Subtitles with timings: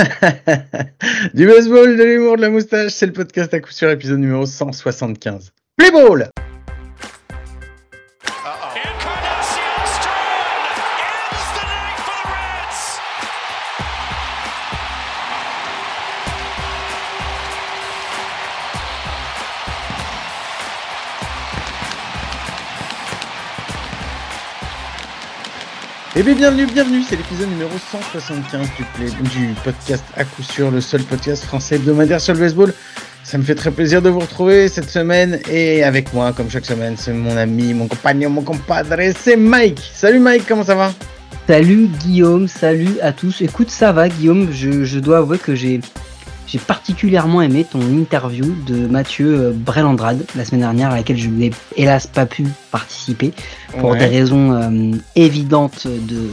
[1.34, 4.46] du baseball, de l'humour, de la moustache, c'est le podcast à coup sur épisode numéro
[4.46, 5.52] 175.
[5.76, 5.90] Play
[26.16, 30.80] Eh bien, bienvenue, bienvenue, c'est l'épisode numéro 175 du, du podcast à coup sûr, le
[30.80, 32.74] seul podcast français hebdomadaire sur le baseball.
[33.22, 36.66] Ça me fait très plaisir de vous retrouver cette semaine et avec moi, comme chaque
[36.66, 39.88] semaine, c'est mon ami, mon compagnon, mon compadre, c'est Mike.
[39.94, 40.92] Salut Mike, comment ça va?
[41.46, 43.40] Salut Guillaume, salut à tous.
[43.40, 45.80] Écoute, ça va Guillaume, je, je dois avouer que j'ai
[46.50, 51.28] j'ai particulièrement aimé ton interview de Mathieu euh, Brelandrade la semaine dernière, à laquelle je
[51.28, 53.32] n'ai hélas pas pu participer
[53.78, 56.28] pour des raisons euh, évidentes de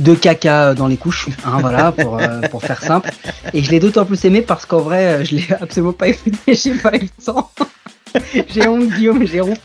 [0.00, 3.12] de caca dans les couches, hein, voilà, pour, euh, pour faire simple.
[3.52, 6.74] Et je l'ai d'autant plus aimé parce qu'en vrai, je l'ai absolument pas écouté, j'ai
[6.74, 7.50] pas eu le temps.
[8.48, 9.60] j'ai honte, Guillaume, j'ai honte.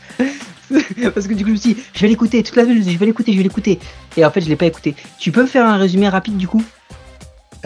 [1.14, 2.96] parce que du coup, je me suis dit, je vais l'écouter toute la nuit, je
[2.96, 3.80] vais l'écouter, je vais l'écouter.
[4.16, 4.94] Et en fait, je l'ai pas écouté.
[5.18, 6.62] Tu peux me faire un résumé rapide du coup?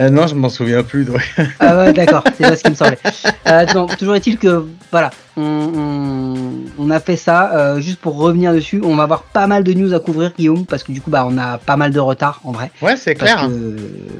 [0.01, 1.07] Euh, non, je m'en souviens plus.
[1.61, 2.99] ah ouais, d'accord, c'est ça ce qui me semblait.
[3.47, 3.65] Euh,
[3.99, 7.55] toujours est-il que, voilà, on, a fait ça.
[7.55, 10.67] Euh, juste pour revenir dessus, on va avoir pas mal de news à couvrir, Guillaume,
[10.67, 12.71] parce que du coup, bah, on a pas mal de retard en vrai.
[12.83, 13.49] Ouais, c'est clair.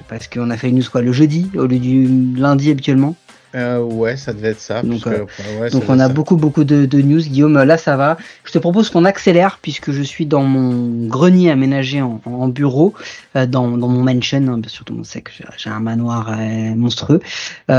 [0.09, 3.17] Parce qu'on a fait une news quoi, le jeudi au lieu du lundi habituellement.
[3.55, 4.83] Euh, ouais, ça devait être ça.
[4.83, 5.27] Donc, euh,
[5.71, 7.21] donc on a beaucoup beaucoup de, news.
[7.21, 8.17] Guillaume, là ça va.
[8.45, 12.95] Je te propose qu'on accélère puisque je suis dans mon grenier aménagé en, bureau,
[13.37, 14.49] euh, dans, mon mansion.
[14.49, 16.37] Hein, surtout on sait que j'ai un manoir
[16.77, 17.21] monstrueux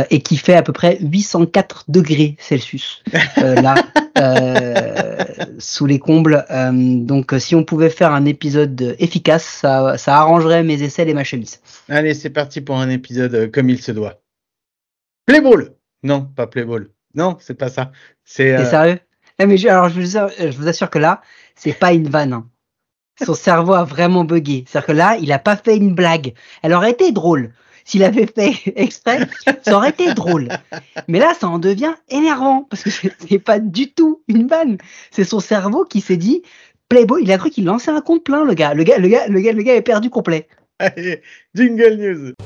[0.09, 3.03] et qui fait à peu près 804 degrés Celsius
[3.37, 3.75] là
[5.59, 6.45] sous les combles.
[6.71, 11.23] donc si on pouvait faire un épisode efficace, ça, ça arrangerait mes aisselles et ma
[11.23, 11.59] chemise.
[11.89, 14.21] Allez, c'est parti pour un épisode comme il se doit.
[15.25, 16.89] Playball Non, pas Playball.
[17.15, 17.91] Non, c'est pas ça.
[18.23, 18.69] C'est euh...
[18.69, 18.99] sérieux?
[19.39, 21.21] Eh, mais je, Alors, je vous, assure, que là,
[21.55, 22.33] c'est pas une vanne.
[22.33, 22.49] Hein.
[23.25, 24.65] Son cerveau a vraiment bugué.
[24.67, 26.33] C'est-à-dire que là, il a pas fait une blague.
[26.61, 27.51] Elle aurait été drôle.
[27.85, 29.27] S'il avait fait exprès,
[29.63, 30.49] ça aurait été drôle.
[31.07, 34.77] Mais là, ça en devient énervant parce que c'est pas du tout une vanne.
[35.11, 36.43] C'est son cerveau qui s'est dit
[36.89, 37.23] Playboy.
[37.23, 38.73] Il a cru qu'il lançait un compte plein, le gars.
[38.73, 40.47] Le gars, le gars, le gars, le gars est perdu complet.
[40.79, 41.21] Allez,
[41.55, 42.44] jingle news.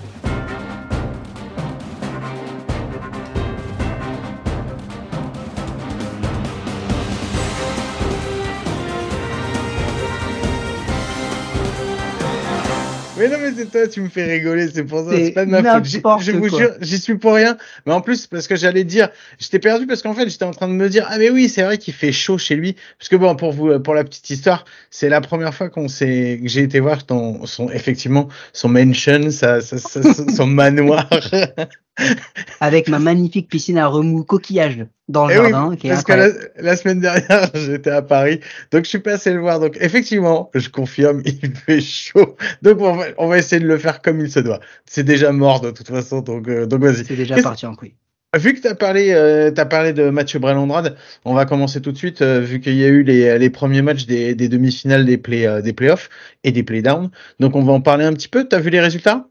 [13.19, 15.51] Mais non, mais c'est toi, tu me fais rigoler, c'est pour ça, c'est pas de
[15.51, 15.85] ma faute.
[16.21, 17.57] Je vous jure, j'y suis pour rien.
[17.85, 19.09] Mais en plus, parce que j'allais dire,
[19.39, 21.63] j'étais perdu parce qu'en fait, j'étais en train de me dire, ah, mais oui, c'est
[21.63, 22.77] vrai qu'il fait chaud chez lui.
[22.97, 26.39] Parce que bon, pour vous, pour la petite histoire, c'est la première fois qu'on s'est,
[26.41, 31.09] que j'ai été voir ton, son, effectivement, son mansion, sa, son manoir.
[32.59, 35.75] avec ma magnifique piscine à remous coquillage dans le eh jardin.
[35.81, 38.39] parce que la, semaine dernière, j'étais à Paris,
[38.71, 39.59] donc je suis passé le voir.
[39.59, 42.35] Donc effectivement, je confirme, il fait chaud.
[42.61, 44.59] Donc on va, on va essayer de le faire comme il se doit.
[44.85, 47.05] C'est déjà mort de toute façon, donc, euh, donc vas-y.
[47.05, 47.95] C'est déjà parti en couille.
[48.37, 50.95] Vu que tu as parlé, euh, as parlé de Mathieu Brelandrade,
[51.25, 53.81] on va commencer tout de suite, euh, vu qu'il y a eu les, les premiers
[53.81, 56.11] matchs des, des demi-finales des, play, des playoffs
[56.43, 57.09] et des playdowns.
[57.39, 58.47] Donc on va en parler un petit peu.
[58.47, 59.25] Tu as vu les résultats?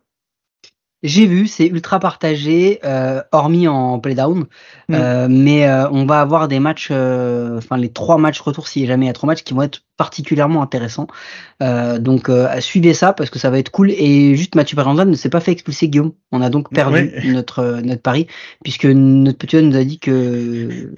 [1.03, 4.47] J'ai vu, c'est ultra partagé, euh, hormis en playdown.
[4.89, 4.95] Mm.
[4.95, 8.85] Euh, mais euh, on va avoir des matchs, enfin les trois matchs retour, s'il y
[8.87, 11.07] a jamais il y a trois matchs, qui vont être particulièrement intéressants.
[11.61, 13.91] donc suivez ça parce que ça va être cool.
[13.91, 16.13] Et juste Mathieu Perlandin ne s'est pas fait expulser Guillaume.
[16.33, 18.27] On a donc perdu notre notre pari
[18.63, 20.95] puisque notre petit nous a dit que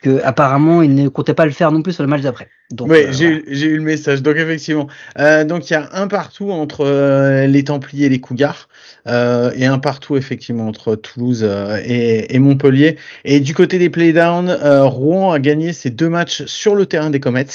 [0.00, 2.48] que apparemment il ne comptait pas le faire non plus sur le match d'après.
[2.80, 4.22] oui, euh, j'ai eu le message.
[4.22, 4.86] Donc effectivement,
[5.18, 8.68] euh, donc il y a un partout entre euh, les Templiers et les Cougars
[9.06, 11.42] et un partout effectivement entre Toulouse
[11.84, 12.96] et, et, Montpellier.
[13.24, 17.18] Et du côté des playdowns, Rouen a gagné ses deux matchs sur le terrain des
[17.18, 17.46] Comets,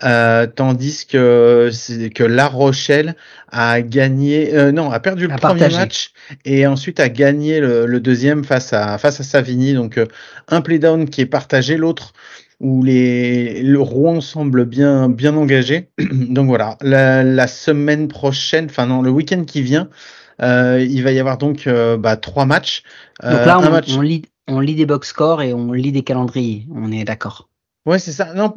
[0.00, 1.70] tandis que
[2.14, 3.14] que La Rochelle
[3.50, 6.10] a gagné, non, a perdu le premier match
[6.44, 9.72] et ensuite a gagné le, le, deuxième face à face à Savigny.
[9.72, 9.98] Donc
[10.48, 11.87] un playdown qui est partagé, l'autre
[12.60, 15.90] où les, le Rouen semble bien, bien engagé.
[16.12, 19.88] donc voilà, la, semaine prochaine, enfin non, le week-end qui vient,
[20.42, 22.82] euh, il va y avoir donc euh, bah, trois matchs.
[23.22, 26.02] donc là, euh, on, on, lit, on lit des box scores et on lit des
[26.02, 27.48] calendriers, on est d'accord.
[27.86, 28.34] Ouais, c'est ça.
[28.34, 28.54] Non,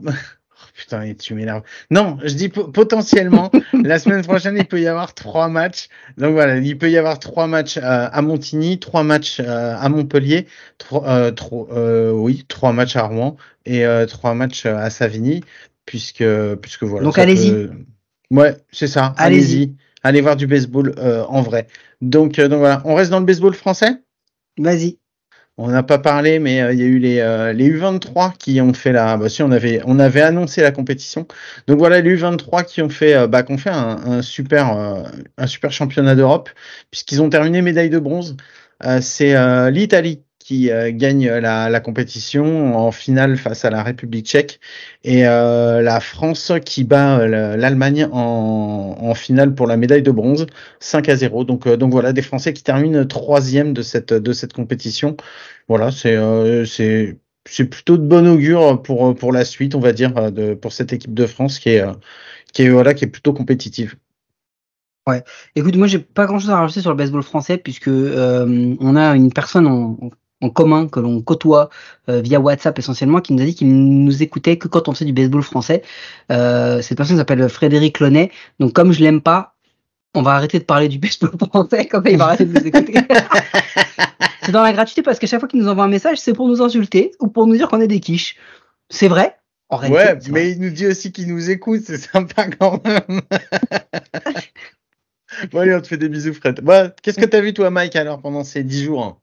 [0.82, 1.62] Putain, tu m'énerves.
[1.92, 3.52] Non, je dis potentiellement,
[3.84, 5.90] la semaine prochaine, il peut y avoir trois matchs.
[6.18, 9.90] Donc voilà, il peut y avoir trois matchs euh, à Montigny, trois matchs euh, à
[9.90, 10.48] Montpellier,
[10.80, 13.38] trois, euh, oui, trois matchs à Rouen
[13.68, 15.44] et trois matchs à Savigny,
[15.86, 16.26] puisque,
[16.56, 17.04] puisque voilà.
[17.04, 17.70] Donc allez-y.
[18.32, 19.14] Ouais, c'est ça.
[19.18, 19.76] Allez-y.
[20.02, 21.68] Allez voir du baseball en vrai.
[22.02, 24.02] Donc, donc voilà, on reste dans le baseball français?
[24.58, 24.98] Vas-y.
[25.64, 28.92] On n'a pas parlé, mais il y a eu les, les U23 qui ont fait
[28.92, 29.18] la.
[29.18, 31.28] Bah, si on avait on avait annoncé la compétition.
[31.68, 34.68] Donc voilà les U23 qui ont fait bah, qu'on fait un, un super
[35.38, 36.50] un super championnat d'Europe
[36.90, 38.36] puisqu'ils ont terminé médaille de bronze.
[39.02, 39.36] C'est
[39.72, 44.60] l'Italie euh, gagne la, compétition en finale face à la République tchèque.
[45.04, 50.48] Et euh, la France qui bat euh, l'Allemagne en, finale pour la médaille de bronze
[50.80, 54.54] 5 à 0 donc donc voilà des Français qui terminent troisième de cette de cette
[54.54, 55.18] compétition.
[55.68, 56.18] Voilà c'est
[57.46, 60.94] c'est plutôt de bon augure pour pour la suite on va dire de pour cette
[60.94, 61.84] équipe de France qui est
[62.54, 63.96] qui est voilà qui est plutôt compétitive.
[65.08, 65.24] Ouais.
[65.56, 69.16] Écoute, moi j'ai pas grand chose à rajouter sur le baseball français puisque on a
[69.16, 69.98] une personne en,
[70.42, 71.70] en commun que l'on côtoie
[72.10, 75.06] euh, via WhatsApp essentiellement, qui nous a dit qu'il nous écoutait que quand on faisait
[75.06, 75.84] du baseball français.
[76.32, 78.32] Euh, cette personne s'appelle Frédéric Lonet.
[78.60, 79.56] Donc comme je l'aime pas,
[80.14, 82.68] on va arrêter de parler du baseball français, comme ça il va arrêter de nous
[82.68, 82.94] écouter.
[84.42, 86.48] c'est dans la gratuité parce qu'à chaque fois qu'il nous envoie un message, c'est pour
[86.48, 88.38] nous insulter ou pour nous dire qu'on est des quiches.
[88.90, 89.38] C'est vrai.
[89.70, 93.02] En réalité, ouais, mais il nous dit aussi qu'il nous écoute, c'est sympa quand même.
[95.52, 96.60] bon allez, on te fait des bisous Fred.
[96.60, 99.22] Bon, Qu'est-ce que tu as vu toi Mike alors pendant ces dix jours?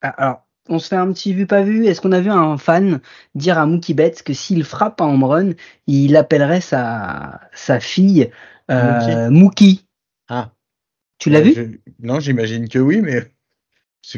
[0.00, 1.86] Ah, Alors, on se fait un petit vu pas vu.
[1.86, 3.00] Est-ce qu'on a vu un fan
[3.34, 5.50] dire à Mookie Betts que s'il frappe un home run,
[5.86, 8.30] il appellerait sa, sa fille
[8.70, 9.86] euh, Mookie.
[10.28, 10.52] Ah.
[11.18, 11.80] Tu l'as euh, vu?
[12.00, 13.24] Non, j'imagine que oui, mais.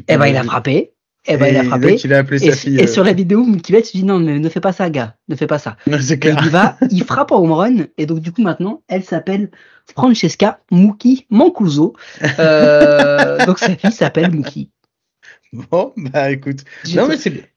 [0.08, 0.92] Eh ben, il a frappé.
[1.26, 1.96] Eh ben, il a frappé.
[2.04, 4.38] Il a appelé sa et, fille, et sur la vidéo, Mookie Betts dit non, mais
[4.38, 5.16] ne fais pas ça, gars.
[5.28, 5.76] Ne fais pas ça.
[6.00, 6.38] C'est clair.
[6.44, 7.76] il va, il frappe un home run.
[7.96, 9.50] Et donc, du coup, maintenant, elle s'appelle
[9.94, 11.94] Francesca Mookie Mancuso.
[12.38, 14.70] Euh, donc, sa fille s'appelle Mookie.
[15.70, 16.64] Bon, bah écoute.
[16.94, 17.52] Non, mais c'est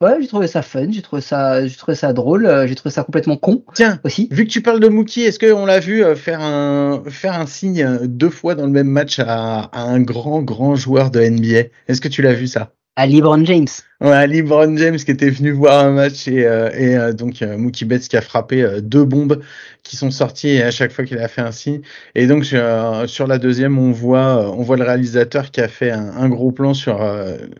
[0.00, 2.92] Ouais, j'ai trouvé ça fun, j'ai trouvé ça, j'ai trouvé ça drôle, euh, j'ai trouvé
[2.92, 3.64] ça complètement con.
[3.74, 4.28] Tiens, aussi.
[4.30, 7.46] Vu que tu parles de Mookie, est-ce qu'on l'a vu euh, faire un faire un
[7.46, 11.20] signe euh, deux fois dans le même match à, à un grand grand joueur de
[11.20, 12.77] NBA Est-ce que tu l'as vu ça?
[12.98, 13.68] À LeBron James.
[14.00, 17.42] Ouais, à LeBron James qui était venu voir un match et, euh, et euh, donc
[17.42, 19.40] euh, Mookie Betts qui a frappé deux bombes
[19.84, 21.80] qui sont sorties à chaque fois qu'il a fait un signe.
[22.16, 26.08] Et donc sur la deuxième, on voit on voit le réalisateur qui a fait un,
[26.16, 26.98] un gros plan sur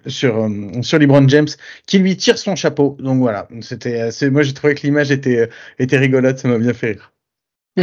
[0.08, 0.50] sur
[0.82, 1.48] sur LeBron James
[1.86, 2.96] qui lui tire son chapeau.
[2.98, 5.48] Donc voilà, c'était moi j'ai trouvé que l'image était
[5.78, 7.12] était rigolote, ça m'a bien fait rire.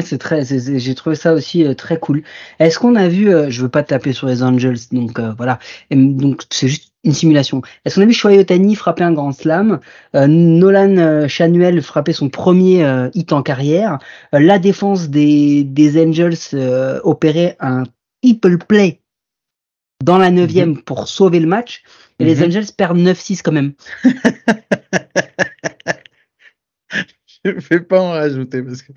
[0.04, 2.22] C'est très, j'ai trouvé ça aussi très cool.
[2.60, 5.58] Est-ce qu'on a vu, je veux pas taper sur les Angels, donc voilà,
[5.90, 7.62] donc c'est juste une simulation.
[7.86, 9.80] Est-ce qu'on a vu Shohei frapper un grand slam
[10.16, 14.00] euh, Nolan euh, Chanuel frapper son premier euh, hit en carrière
[14.34, 16.36] La défense des, des Angels
[17.04, 17.84] opérer un
[18.22, 19.02] triple play
[20.04, 21.84] dans la neuvième mm pour sauver le match.
[22.20, 22.46] Et les mhm.
[22.46, 23.74] Angels perdent 9-6 quand même.
[27.44, 28.92] Je ne vais pas en rajouter parce que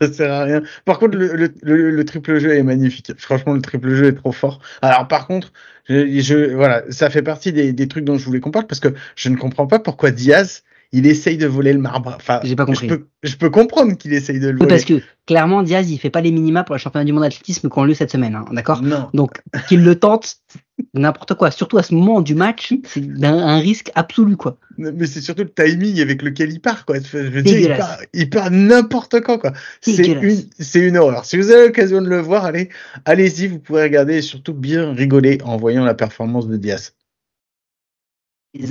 [0.00, 0.62] ça sert à rien.
[0.84, 3.12] Par contre, le, le, le, triple jeu est magnifique.
[3.18, 4.60] Franchement, le triple jeu est trop fort.
[4.82, 5.52] Alors, par contre,
[5.88, 8.80] je, je voilà, ça fait partie des, des, trucs dont je voulais qu'on parle parce
[8.80, 10.62] que je ne comprends pas pourquoi Diaz
[10.92, 12.14] il essaye de voler le marbre.
[12.16, 12.88] Enfin, j'ai pas compris.
[12.88, 14.68] Je peux, je peux comprendre qu'il essaye de le voler.
[14.68, 17.68] parce que clairement, Diaz, il fait pas les minima pour le championnat du monde d'athlétisme
[17.68, 18.82] qu'on a eu cette semaine, hein, d'accord?
[18.82, 19.10] Non.
[19.12, 20.36] Donc, qu'il le tente,
[20.94, 21.50] n'importe quoi.
[21.50, 24.58] Surtout à ce moment du match, c'est un, risque absolu, quoi.
[24.76, 26.96] Mais c'est surtout le timing avec lequel il part, quoi.
[27.00, 29.52] Je veux dire, il part, il part n'importe quand, quoi.
[29.80, 31.24] C'est une, c'est une horreur.
[31.24, 32.68] Si vous avez l'occasion de le voir, allez,
[33.04, 36.92] allez-y, vous pourrez regarder et surtout bien rigoler en voyant la performance de Diaz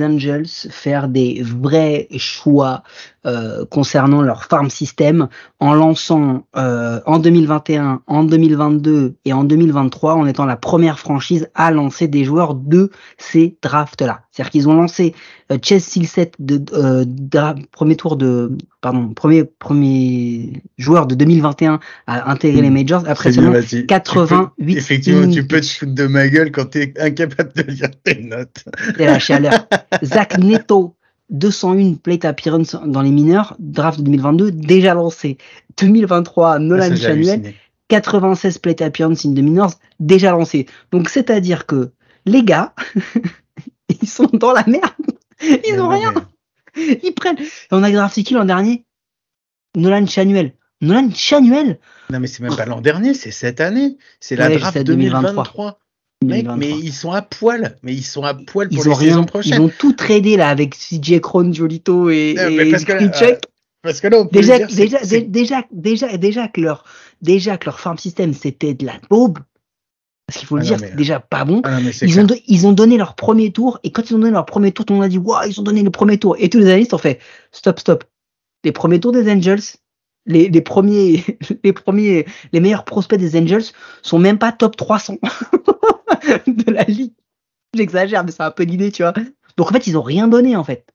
[0.01, 2.84] Angels faire des vrais choix
[3.25, 5.27] euh, concernant leur farm system
[5.60, 11.50] en lançant euh, en 2021, en 2022 et en 2023 en étant la première franchise
[11.56, 14.22] à lancer des joueurs de ces drafts-là.
[14.38, 15.15] C'est-à-dire qu'ils ont lancé
[15.51, 22.29] euh, Chess Silset de, euh, premier tour de pardon premier premier joueur de 2021 à
[22.29, 23.03] intégrer les majors.
[23.08, 27.51] Après seulement 88 effectivement tu peux te foutre de ma gueule quand tu es incapable
[27.56, 28.63] de lire tes notes.
[28.96, 29.67] C'est la chaleur.
[30.03, 30.96] Zach Neto
[31.32, 35.39] 201 plate appearance dans les mineurs draft 2022 déjà lancé.
[35.82, 37.56] 2023 Nolan Chanuel
[37.88, 40.67] 96 plate appearance in the minors déjà lancé.
[40.91, 41.89] Donc c'est à dire que
[42.27, 42.75] les gars
[44.01, 44.91] ils sont dans la merde.
[45.41, 46.13] Ils ont rien.
[46.75, 47.37] Ils prennent.
[47.71, 48.85] On a drafté qui l'an dernier?
[49.75, 50.53] Nolan Chanuel.
[50.81, 51.79] Nolan Chanuel?
[52.09, 53.97] Non, mais c'est même pas l'an dernier, c'est cette année.
[54.19, 55.79] C'est la draft 2023.
[56.25, 57.77] Mec, mais ils sont à poil.
[57.83, 59.53] Mais ils sont à poil pour ils les saisons prochaines.
[59.53, 63.35] Ils ont tout tradé là avec CJ Cron, Jolito et, et parce, que, euh,
[63.83, 66.85] parce que là, on peut déjà, déjà, déjà, déjà, déjà, que leur,
[67.21, 69.37] déjà que leur farm system c'était de la daube.
[70.27, 71.62] Parce qu'il faut le ah dire, c'est déjà pas bon.
[71.63, 74.46] Ah ils, ont ils ont donné leur premier tour, et quand ils ont donné leur
[74.46, 76.36] premier tour, tout le monde a dit, waouh, ils ont donné le premier tour.
[76.38, 77.19] Et tous les analystes ont fait,
[77.53, 78.03] stop, stop.
[78.65, 79.62] Les premiers tours des Angels,
[80.25, 81.24] les, les, premiers,
[81.63, 83.63] les premiers, les meilleurs prospects des Angels
[84.01, 85.17] sont même pas top 300
[86.48, 87.13] de la ligue.
[87.74, 89.13] J'exagère, mais c'est un peu l'idée, tu vois.
[89.55, 90.86] Donc en fait, ils ont rien donné en fait.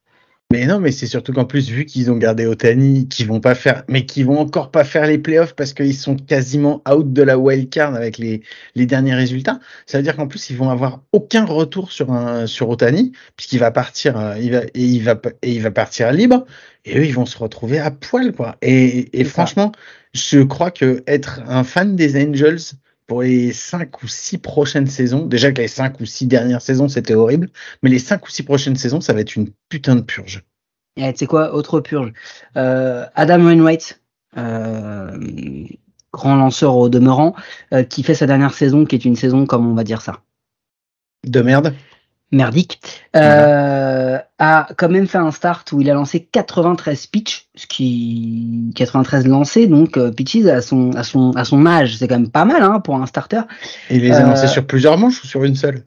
[0.53, 3.55] Mais non, mais c'est surtout qu'en plus, vu qu'ils ont gardé Otani, qu'ils vont pas
[3.55, 7.23] faire, mais qu'ils vont encore pas faire les playoffs parce qu'ils sont quasiment out de
[7.23, 8.43] la wild card avec les,
[8.75, 12.47] les derniers résultats, ça veut dire qu'en plus, ils vont avoir aucun retour sur un,
[12.47, 16.13] sur Otani, puisqu'il va partir, euh, il va, et il va, et il va partir
[16.13, 16.45] libre,
[16.85, 18.57] et eux, ils vont se retrouver à poil, quoi.
[18.61, 19.73] Et, et franchement,
[20.13, 22.61] je crois que être un fan des Angels,
[23.13, 26.89] pour les cinq ou six prochaines saisons, déjà que les cinq ou six dernières saisons
[26.89, 27.51] c'était horrible,
[27.83, 30.45] mais les cinq ou six prochaines saisons ça va être une putain de purge.
[30.97, 32.15] Et tu sais quoi, autre purge?
[32.57, 34.01] Euh, Adam Wainwright,
[34.39, 35.67] euh,
[36.11, 37.37] grand lanceur au demeurant,
[37.75, 40.21] euh, qui fait sa dernière saison, qui est une saison comme on va dire ça.
[41.27, 41.75] De merde
[42.33, 42.81] merdique,
[43.15, 48.73] euh, a quand même fait un start où il a lancé 93 pitches, ce qui
[48.75, 52.31] 93 lancés, donc euh, pitches à son à son à son âge, c'est quand même
[52.31, 53.43] pas mal hein, pour un starter.
[53.91, 55.85] Et il les a lancés sur plusieurs manches ou sur une seule?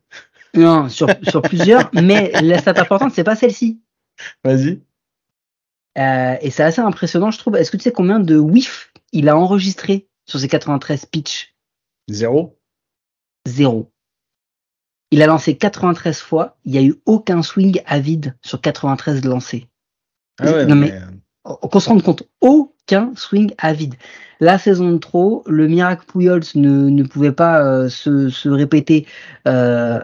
[0.54, 3.82] Non, sur sur plusieurs, mais la stat importante c'est pas celle-ci.
[4.44, 4.80] Vas-y.
[5.98, 7.56] Euh, et c'est assez impressionnant, je trouve.
[7.56, 11.56] Est-ce que tu sais combien de whiff il a enregistré sur ses 93 pitches?
[12.10, 12.60] Zéro.
[13.48, 13.92] Zéro.
[15.12, 19.24] Il a lancé 93 fois, il n'y a eu aucun swing à vide sur 93
[19.26, 19.68] lancés.
[20.40, 20.94] Ah ouais, non mais,
[21.44, 23.96] qu'on se rende compte, aucun swing à vide.
[24.40, 29.06] La saison de trop, le miracle Pujols ne, ne pouvait pas euh, se, se, répéter
[29.48, 30.00] euh,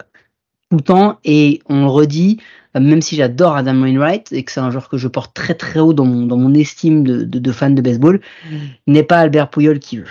[0.69, 2.39] tout le temps et on le redit,
[2.75, 5.79] même si j'adore Adam Wainwright et que c'est un joueur que je porte très très
[5.79, 8.57] haut dans mon, dans mon estime de, de, de fan de baseball, mm.
[8.87, 10.05] n'est pas Albert Puyol qui veut.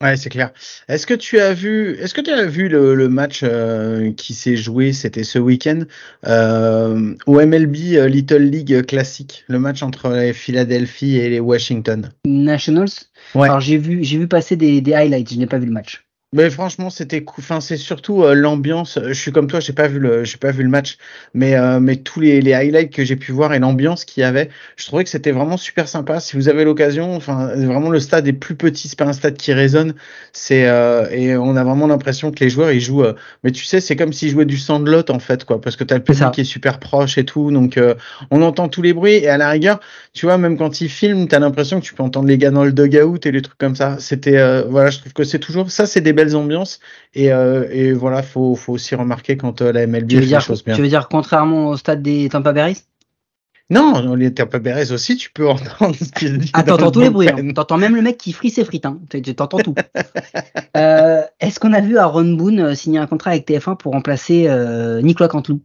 [0.00, 0.52] Ouais, c'est clair.
[0.86, 4.32] Est-ce que tu as vu, est-ce que tu as vu le, le match euh, qui
[4.32, 5.80] s'est joué, c'était ce week-end
[6.24, 12.12] euh, au MLB euh, Little League classique, le match entre les Philadelphie et les Washington?
[12.24, 12.90] Nationals?
[13.34, 13.48] Ouais.
[13.48, 16.07] Alors j'ai vu, j'ai vu passer des, des highlights, je n'ai pas vu le match.
[16.34, 18.98] Mais franchement, c'était enfin c'est surtout euh, l'ambiance.
[19.02, 20.98] Je suis comme toi, j'ai pas vu le j'ai pas vu le match,
[21.32, 24.24] mais euh, mais tous les, les highlights que j'ai pu voir et l'ambiance qu'il y
[24.24, 26.20] avait, je trouvais que c'était vraiment super sympa.
[26.20, 29.38] Si vous avez l'occasion, enfin vraiment le stade est plus petit, c'est pas un stade
[29.38, 29.94] qui résonne,
[30.34, 33.06] c'est euh, et on a vraiment l'impression que les joueurs ils jouent
[33.42, 35.94] mais tu sais, c'est comme s'ils jouaient du sandlot en fait quoi parce que tu
[35.94, 37.80] as le public qui est super proche et tout, donc
[38.30, 39.80] on entend tous les bruits et à la rigueur,
[40.12, 42.50] tu vois même quand ils filment, tu as l'impression que tu peux entendre les gars
[42.50, 43.96] dans le dugout et les trucs comme ça.
[43.98, 46.80] C'était voilà, je trouve que c'est toujours ça c'est des belles ambiances
[47.14, 50.40] et, euh, et voilà faut, faut aussi remarquer quand euh, la MLB tu veux dire,
[50.40, 50.74] choses bien.
[50.74, 52.74] Tu veux dire contrairement au stade des Tampa Bay
[53.70, 56.50] non, les Tampa Bay aussi, tu peux entendre ce qu'il dit.
[56.54, 57.28] Ah, t'entends tous les bruits.
[57.28, 57.52] Hein.
[57.52, 58.86] T'entends même le mec qui frit ses frites.
[58.86, 58.98] Hein.
[59.36, 59.74] T'entends tout.
[60.78, 64.48] euh, Est-ce qu'on a vu Aaron Boone signer un contrat avec TF1 pour remplacer
[65.02, 65.60] Nicolas Cantelou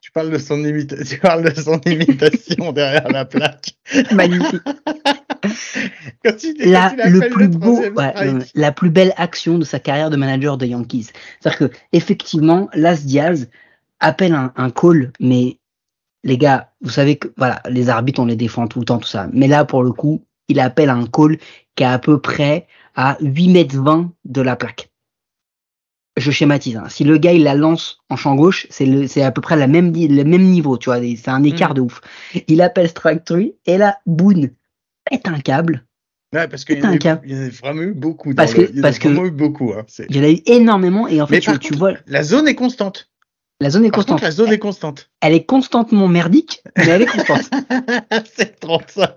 [0.00, 3.76] tu parles de son imitation, tu parles de son imitation derrière la plaque.
[4.12, 4.62] Magnifique.
[6.24, 8.14] quand il, la, quand il le plus le beau, ouais,
[8.54, 11.08] la plus belle action de sa carrière de manager de Yankees.
[11.40, 13.48] C'est-à-dire que effectivement, Las Diaz
[14.00, 15.58] appelle un, un, call, mais
[16.24, 19.08] les gars, vous savez que voilà, les arbitres on les défend tout le temps tout
[19.08, 19.28] ça.
[19.32, 21.38] Mais là pour le coup, il appelle un call
[21.76, 24.90] qui est à peu près à 8 mètres 20 de la plaque.
[26.16, 26.76] Je schématise.
[26.76, 26.88] Hein.
[26.88, 29.68] Si le gars il la lance en champ gauche, c'est c'est à peu près la
[29.68, 31.74] même le même niveau, tu vois, c'est un écart mmh.
[31.74, 32.00] de ouf.
[32.48, 34.50] Il appelle strike 3 et là Boone
[35.10, 35.84] pète un câble.
[36.32, 38.32] Ouais, parce qu'il y, en a vraiment eu beaucoup.
[38.34, 39.72] Parce que, le, il y parce que, eu beaucoup.
[39.72, 41.94] Hein, il y en a eu énormément et en fait, tu, tu vois.
[42.06, 43.10] La zone est constante.
[43.60, 44.16] La zone est Par constante.
[44.16, 45.10] contre, la zone est constante.
[45.20, 47.50] Elle est constantement merdique, mais elle est constante.
[48.34, 49.16] c'est trop ça.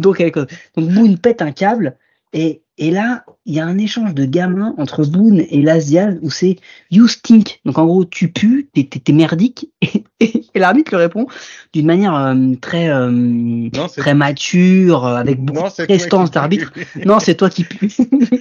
[0.00, 0.34] Donc, elle est.
[0.34, 1.96] Donc, Boone pète un câble
[2.32, 6.30] et, et là, il y a un échange de gamins entre Boone et Lazial où
[6.30, 6.56] c'est
[6.90, 7.60] You stink.
[7.64, 9.70] Donc, en gros, tu pues, t'es, t'es, t'es merdique.
[10.18, 11.26] Et, et, et l'arbitre le répond
[11.74, 16.72] d'une manière euh, très, euh, Non, très mature, euh, avec beaucoup Non, de prestance d'arbitre.
[17.04, 17.92] Non, c'est toi qui pue.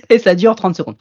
[0.10, 0.96] et ça dure 30 secondes.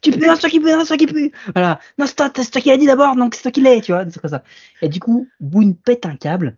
[0.00, 1.32] Tu pues, non, c'est toi qui pue, non, c'est toi qui pue.
[1.52, 1.80] Voilà.
[1.98, 3.90] Non, c'est toi, c'est toi qui l'as dit d'abord, donc c'est toi qui l'as, tu
[3.90, 4.44] vois, c'est comme ça.
[4.82, 6.56] Et du coup, Boone pète un câble.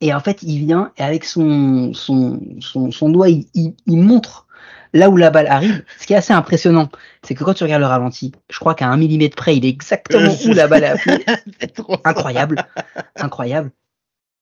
[0.00, 3.98] Et en fait, il vient et avec son, son, son, son doigt, il, il, il
[3.98, 4.46] montre
[4.92, 5.84] là où la balle arrive.
[5.98, 6.88] Ce qui est assez impressionnant,
[7.22, 9.68] c'est que quand tu regardes le ralenti, je crois qu'à un millimètre près, il est
[9.68, 10.98] exactement où la balle
[11.74, 12.00] trop ça.
[12.04, 12.64] Incroyable.
[13.16, 13.70] Incroyable.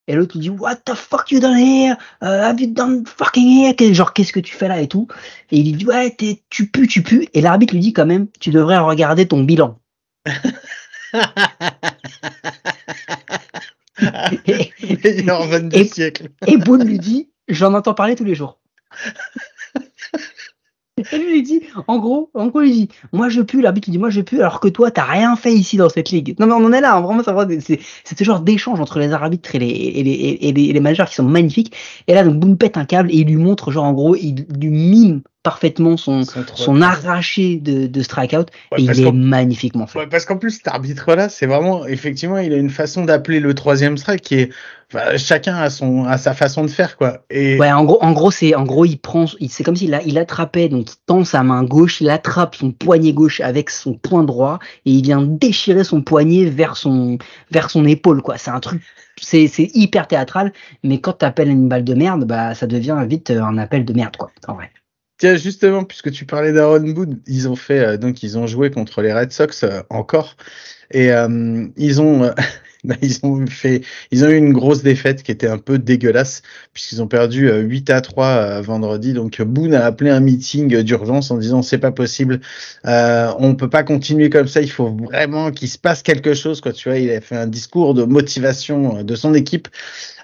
[0.07, 1.95] Et l'autre il dit What the fuck you done here?
[2.23, 3.93] Uh, have you done fucking here?
[3.93, 5.07] Genre qu'est-ce que tu fais là et tout?
[5.51, 7.29] Et il lui dit Ouais, t'es- tu pues, tu pues.
[7.35, 9.77] Et l'arbitre lui dit quand même Tu devrais regarder ton bilan.
[14.45, 14.71] Et,
[15.73, 16.29] Et- siècle.
[16.47, 18.59] et Boone lui dit J'en entends parler tous les jours.
[21.13, 23.97] Lui, il dit, en gros, en gros, il dit, moi je pue, l'arbitre il dit,
[23.97, 26.35] moi je pue, alors que toi, t'as rien fait ici dans cette ligue.
[26.39, 27.23] Non, mais on en est là, hein, vraiment,
[27.59, 31.15] c'est, ce genre d'échange entre les arbitres et les, et les, et les, managers qui
[31.15, 31.73] sont magnifiques.
[32.07, 34.45] Et là, donc, Boone pète un câble et il lui montre, genre, en gros, il
[34.59, 39.99] lui mime parfaitement son, son arraché de, de strikeout et il est magnifiquement fait.
[39.99, 43.53] Ouais, parce qu'en plus, cet arbitre-là, c'est vraiment, effectivement, il a une façon d'appeler le
[43.53, 44.49] troisième strike qui est,
[44.93, 47.23] enfin, chacun a son, a sa façon de faire, quoi.
[47.29, 47.57] Et...
[47.57, 50.67] Ouais, en gros, en gros, c'est, en gros, il prend, c'est comme s'il il attrapait,
[50.67, 54.59] donc il tend sa main gauche, il attrape son poignet gauche avec son poing droit
[54.85, 57.17] et il vient déchirer son poignet vers son,
[57.49, 58.37] vers son épaule, quoi.
[58.37, 58.81] C'est un truc,
[59.21, 60.51] c'est, c'est hyper théâtral,
[60.83, 64.17] mais quand t'appelles une balle de merde, bah, ça devient vite un appel de merde,
[64.17, 64.69] quoi, en vrai.
[65.19, 68.71] Tiens, justement, puisque tu parlais d'Aaron Boone, ils ont fait euh, donc ils ont joué
[68.71, 70.37] contre les Red Sox euh, encore.
[70.91, 72.33] Et euh, ils ont
[73.01, 73.81] ils ont fait,
[74.11, 76.41] ils ont eu une grosse défaite qui était un peu dégueulasse
[76.73, 79.13] puisqu'ils ont perdu 8 euh, à 3 euh, vendredi.
[79.13, 82.39] Donc Boone a appelé un meeting d'urgence en disant c'est pas possible,
[82.85, 86.61] euh, on peut pas continuer comme ça, il faut vraiment qu'il se passe quelque chose.
[86.61, 89.67] Quoi, tu vois, il a fait un discours de motivation de son équipe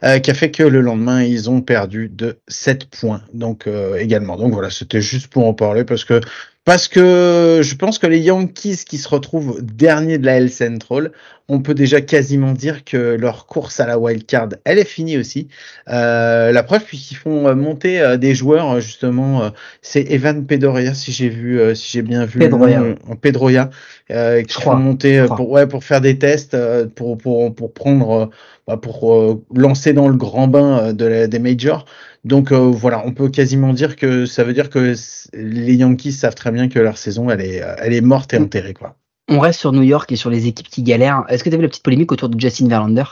[0.03, 3.21] euh, qui a fait que le lendemain ils ont perdu de 7 points.
[3.33, 3.67] Donc
[3.99, 4.37] également.
[4.37, 6.21] Donc voilà, c'était juste pour en parler parce que
[6.65, 11.11] parce que je pense que les Yankees qui se retrouvent dernier de la L Central,
[11.47, 15.15] on peut déjà quasiment dire que leur course à la wild card, elle est finie
[15.15, 15.47] aussi.
[15.89, 19.51] Euh, la preuve puisqu'ils font euh, monter euh, des joueurs justement,
[19.83, 22.81] c'est Evan Pedroia si j'ai vu, si j'ai bien vu, Pedroia,
[23.21, 23.69] Pedroia
[24.09, 26.57] qui font monter pour ouais pour faire des tests,
[26.95, 28.31] pour pour pour prendre,
[28.67, 31.85] bah, pour lancer dans le grand bain de des majors.
[32.25, 34.93] Donc euh, voilà, on peut quasiment dire que ça veut dire que
[35.33, 38.73] les Yankees savent très bien que leur saison, elle est, elle est morte et enterrée.
[38.73, 38.95] Quoi.
[39.29, 41.23] On reste sur New York et sur les équipes qui galèrent.
[41.29, 43.03] Est-ce que tu as vu la petite polémique autour de Justin Verlander?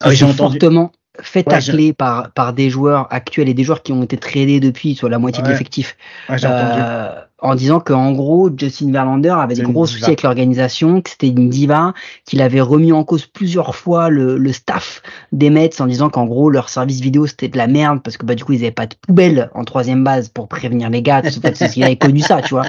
[0.00, 4.02] Ah j'ai fortement fait tacler par, par des joueurs actuels et des joueurs qui ont
[4.02, 5.96] été tradés depuis, soit la moitié de l'effectif.
[6.28, 11.10] Ouais, euh, en disant qu'en gros, Justin Verlander avait des gros soucis avec l'organisation, que
[11.10, 11.92] c'était une diva,
[12.24, 15.02] qu'il avait remis en cause plusieurs fois le, le staff
[15.32, 18.24] des Mets en disant qu'en gros, leur service vidéo c'était de la merde parce que
[18.24, 21.22] bah, du coup, ils avaient pas de poubelle en troisième base pour prévenir les gars.
[21.24, 22.64] C'est qu'il avait connu ça, tu vois.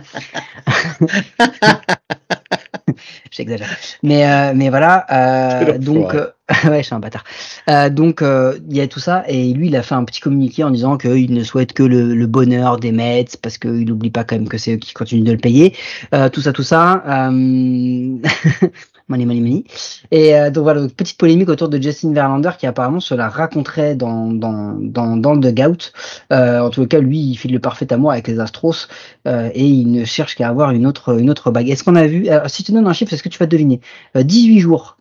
[3.32, 3.75] J'exagère.
[4.03, 6.28] Mais, euh, mais voilà, euh, donc, euh,
[6.65, 7.23] ouais, je suis un bâtard.
[7.69, 10.21] Euh, donc, euh, il y a tout ça, et lui, il a fait un petit
[10.21, 14.12] communiqué en disant qu'il ne souhaite que le, le bonheur des Mets, parce qu'il n'oublie
[14.12, 15.76] pas quand même que c'est eux qui continuent de le payer.
[16.13, 17.04] Euh, tout ça, tout ça.
[19.10, 19.13] Euh...
[19.13, 19.63] money, money, money.
[20.12, 23.96] Et euh, donc voilà, petite polémique autour de Justin Verlander qui apparemment se la raconterait
[23.96, 25.91] dans, dans, dans, dans le dugout.
[26.32, 28.88] Euh, en tout cas, lui, il file le parfait amour avec les Astros
[29.28, 31.70] euh, et il ne cherche qu'à avoir une autre, une autre bague.
[31.70, 33.82] Est-ce qu'on a vu, si tu donnes un chiffre, est-ce que tu vas deviner?
[34.15, 34.98] 18 jours.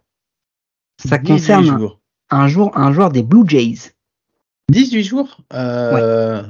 [1.04, 2.00] Ça concerne jours.
[2.30, 3.92] Un, jour, un joueur des Blue Jays.
[4.70, 5.38] 18 jours?
[5.52, 6.40] Ouais.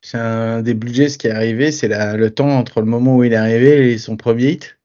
[0.00, 3.24] C'est un des Blue Jays qui est arrivé, c'est le temps entre le moment où
[3.24, 4.77] il est arrivé et son premier hit.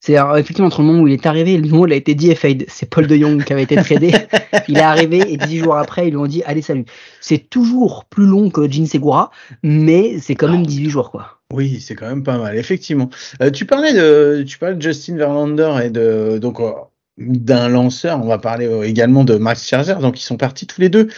[0.00, 1.96] C'est effectivement entre le moment où il est arrivé et le moment où il a
[1.96, 2.64] été DFA'd.
[2.68, 4.12] C'est Paul de Jong qui avait été tradé.
[4.68, 6.86] il est arrivé et dix jours après, ils lui ont dit allez salut.
[7.20, 9.30] C'est toujours plus long que Jin Segura,
[9.62, 11.40] mais c'est quand même 18 jours quoi.
[11.52, 13.10] Oui, c'est quand même pas mal, effectivement.
[13.42, 16.70] Euh, tu parlais de, tu parlais de Justin Verlander et de donc euh,
[17.20, 18.18] d'un lanceur.
[18.22, 19.98] On va parler euh, également de Max Scherzer.
[20.00, 21.08] Donc, ils sont partis tous les deux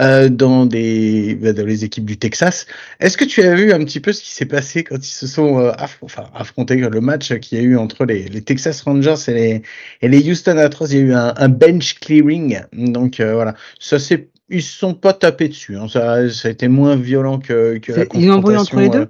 [0.00, 2.66] euh, dans des bah, dans les équipes du Texas.
[3.00, 5.26] Est-ce que tu as vu un petit peu ce qui s'est passé quand ils se
[5.26, 5.72] sont euh,
[6.02, 9.62] enfin, affrontés le match qu'il y a eu entre les, les, Texas Rangers et les
[10.02, 10.88] et les Houston Astros?
[10.90, 12.60] Il y a eu un, un bench clearing.
[12.72, 15.76] Donc euh, voilà, ça c'est ils se sont pas tapés dessus.
[15.76, 15.88] Hein.
[15.88, 18.60] Ça, ça a été moins violent que, que la confrontation.
[18.60, 19.08] entre les deux?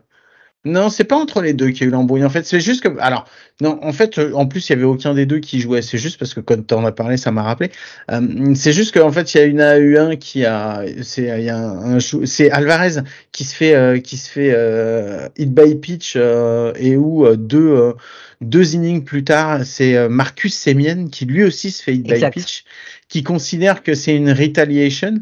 [0.64, 2.24] Non, c'est pas entre les deux qu'il y a eu l'embrouille.
[2.24, 3.26] En fait, c'est juste que, alors,
[3.60, 5.82] non, en fait, euh, en plus, il y avait aucun des deux qui jouait.
[5.82, 7.72] C'est juste parce que quand t'en as parlé, ça m'a rappelé.
[8.12, 11.50] Euh, c'est juste qu'en fait, il y a une AU1 qui a, c'est, il y
[11.50, 16.14] a un, c'est Alvarez qui se fait, euh, qui se fait euh, hit by pitch
[16.14, 17.94] et où deux,
[18.40, 22.64] deux innings plus tard, c'est Marcus Semien qui lui aussi se fait hit by pitch
[23.12, 25.16] qui considère que c'est une retaliation.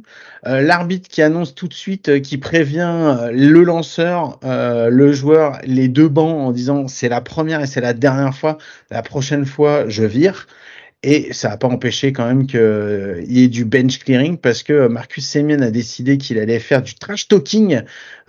[0.47, 5.11] Euh, L'arbitre qui annonce tout de suite, euh, qui prévient euh, le lanceur, euh, le
[5.11, 8.59] joueur, les deux bancs en disant c'est la première et c'est la dernière fois.
[8.93, 10.47] La prochaine fois, je vire.
[11.03, 14.87] Et ça n'a pas empêché quand même qu'il y ait du bench clearing parce que
[14.87, 17.83] Marcus Semien a décidé qu'il allait faire du trash talking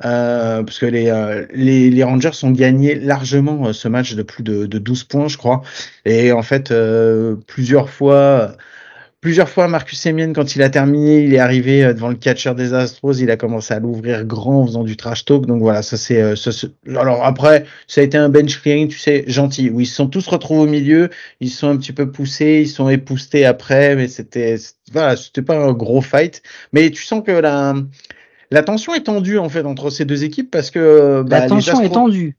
[0.05, 1.11] euh, parce que les,
[1.53, 5.37] les, les, Rangers ont gagné largement ce match de plus de, de 12 points, je
[5.37, 5.61] crois.
[6.05, 6.73] Et en fait,
[7.45, 8.55] plusieurs fois,
[9.21, 12.55] Plusieurs fois, Marcus Semien, quand il a terminé, il est arrivé euh, devant le catcher
[12.55, 15.45] des Astros, il a commencé à l'ouvrir grand en faisant du trash talk.
[15.45, 16.19] Donc voilà, ça c'est.
[16.19, 16.35] Euh,
[16.97, 19.69] alors après, ça a été un bench clearing, tu sais, gentil.
[19.69, 22.67] Où ils se sont tous retrouvés au milieu, ils sont un petit peu poussés, ils
[22.67, 24.55] sont époustés après, mais c'était
[24.91, 26.41] voilà, c'était pas un gros fight.
[26.73, 27.75] Mais tu sens que la
[28.49, 31.79] la tension est tendue en fait entre ces deux équipes parce que bah, la tension
[31.81, 32.37] est tendue.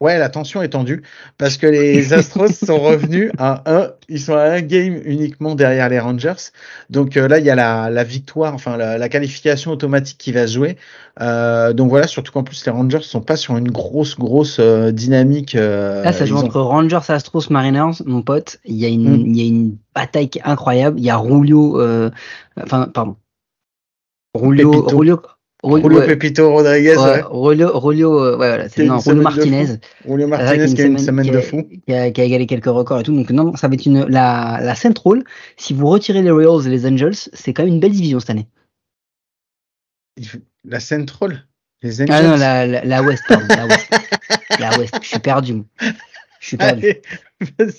[0.00, 1.02] Ouais, la tension est tendue
[1.36, 5.90] parce que les Astros sont revenus à un, ils sont à un game uniquement derrière
[5.90, 6.50] les Rangers.
[6.88, 10.32] Donc euh, là, il y a la, la victoire, enfin la, la, qualification automatique qui
[10.32, 10.78] va se jouer.
[11.20, 14.90] Euh, donc voilà, surtout qu'en plus les Rangers sont pas sur une grosse grosse euh,
[14.90, 15.54] dynamique.
[15.54, 18.58] Euh, là, ça joue entre Rangers, Astros, Mariners, mon pote.
[18.64, 19.26] Il y a une, hmm.
[19.26, 20.98] il y a une bataille incroyable.
[20.98, 21.78] Il y a Rulio,
[22.56, 23.16] enfin pardon,
[24.34, 25.20] Rulio, Rulio
[25.62, 26.96] Julio Pepito Rodriguez.
[26.96, 29.66] Ouais, Rolio, Rolio, euh, voilà, c'est non, Rolio Martinez.
[30.06, 31.68] Rolio Martinez qui a une semaine, de fou.
[31.86, 33.14] Qui a, égalé quelques records et tout.
[33.14, 35.22] Donc, non, ça va être une, la, la Central.
[35.56, 38.30] Si vous retirez les Royals et les Angels, c'est quand même une belle division cette
[38.30, 38.48] année.
[40.64, 41.46] La Central?
[41.82, 42.14] Les Angels?
[42.14, 43.88] Ah non, la, la, la West, pardon, la West.
[44.58, 44.94] la West.
[45.02, 45.62] Je suis perdu.
[46.40, 46.86] Je suis perdu.
[46.86, 47.02] Allez,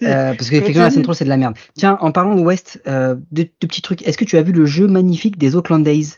[0.03, 1.55] euh, parce qu'effectivement, la Central, c'est de la merde.
[1.75, 4.07] Tiens, en parlant de West, euh, deux, deux petits trucs.
[4.07, 6.17] Est-ce que tu as vu le jeu magnifique des Oakland Days?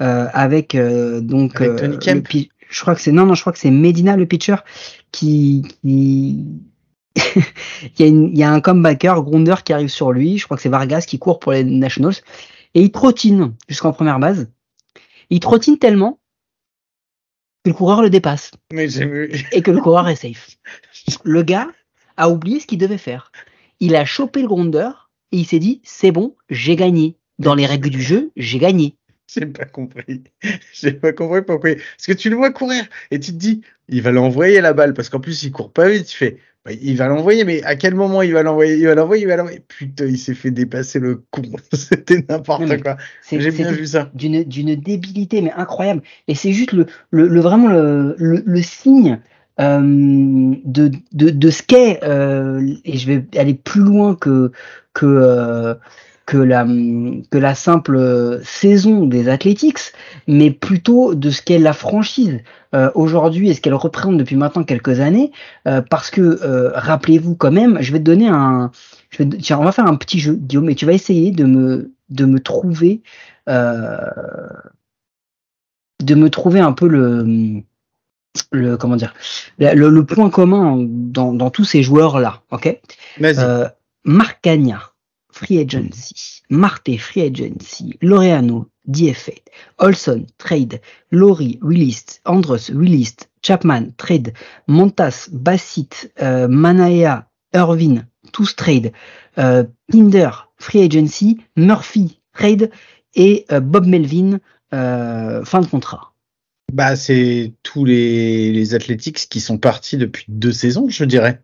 [0.00, 3.52] Euh, avec euh, donc avec Tony euh, je crois que c'est non non je crois
[3.52, 4.54] que c'est Medina le pitcher
[5.10, 6.44] qui, qui...
[7.16, 7.42] il,
[7.98, 10.38] y a une, il y a un comebacker Grounder qui arrive sur lui.
[10.38, 12.14] Je crois que c'est Vargas qui court pour les Nationals.
[12.74, 14.48] Et il trottine jusqu'en première base.
[15.30, 16.20] Il trottine tellement
[17.64, 18.52] que le coureur le dépasse.
[18.72, 18.86] Mais
[19.50, 20.58] et que le coureur est safe.
[21.24, 21.66] Le gars
[22.16, 23.32] a oublié ce qu'il devait faire.
[23.80, 24.90] Il a chopé le Grounder
[25.32, 27.16] et il s'est dit c'est bon j'ai gagné.
[27.40, 28.94] Dans les règles du jeu j'ai gagné
[29.34, 30.24] J'ai pas compris.
[30.72, 31.74] J'ai pas compris pourquoi.
[31.74, 34.94] Parce que tu le vois courir et tu te dis, il va l'envoyer la balle
[34.94, 36.06] parce qu'en plus il court pas vite.
[36.06, 38.76] Tu fais, bah, il va l'envoyer, mais à quel moment il va l'envoyer?
[38.76, 39.60] Il va l'envoyer, il va l'envoyer.
[39.60, 41.42] Putain, il s'est fait dépasser le con.
[41.72, 42.96] C'était n'importe quoi.
[43.30, 44.10] J'ai bien vu ça.
[44.14, 46.02] D'une débilité mais incroyable.
[46.26, 49.20] Et c'est juste le, le, le, vraiment le, le, signe.
[49.60, 54.52] Euh, de, de, de ce qu'est, euh, et je vais aller plus loin que,
[54.94, 55.74] que, euh,
[56.28, 56.66] que la,
[57.30, 59.94] que la simple saison des Athletics,
[60.26, 62.40] mais plutôt de ce qu'est la franchise.
[62.74, 65.32] Euh, aujourd'hui et ce qu'elle représente depuis maintenant quelques années.
[65.66, 68.70] Euh, parce que, euh, rappelez-vous quand même, je vais te donner un...
[69.08, 71.44] Je vais, tiens, on va faire un petit jeu, Guillaume, et tu vas essayer de
[71.44, 73.00] me, de me trouver...
[73.46, 73.54] de
[76.14, 77.62] me trouver un peu le...
[78.52, 79.14] Le, comment dire
[79.58, 82.78] le, point commun dans, dans tous ces joueurs là ok
[84.04, 84.94] Marc Gagnard
[85.38, 89.34] Free Agency, Marte Free Agency, Loreano DFA,
[89.78, 90.80] Olson Trade,
[91.12, 94.32] Lori Released, Andros Released, Chapman Trade,
[94.66, 98.92] Montas Bassett, euh, Manaea Irvin tous trade,
[99.38, 102.72] euh, Pinder Free Agency, Murphy Trade
[103.14, 104.40] et euh, Bob Melvin
[104.74, 106.14] euh, fin de contrat.
[106.72, 111.42] Bah c'est tous les, les Athletics qui sont partis depuis deux saisons, je dirais.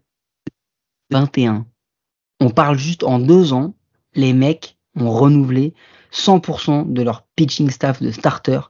[1.12, 1.64] 21.
[2.40, 3.74] On parle juste en deux ans
[4.14, 5.74] les mecs ont renouvelé
[6.12, 8.61] 100% de leur pitching staff de starter,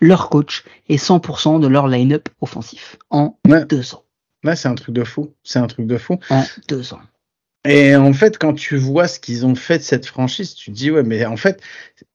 [0.00, 4.04] leur coach et 100% de leur line-up offensif en deux ans.
[4.42, 5.34] Là, c'est un truc de fou.
[5.42, 6.18] C'est un truc de fou.
[6.30, 7.00] En deux ans.
[7.66, 10.76] Et en fait, quand tu vois ce qu'ils ont fait de cette franchise, tu te
[10.76, 11.60] dis ouais, mais en fait,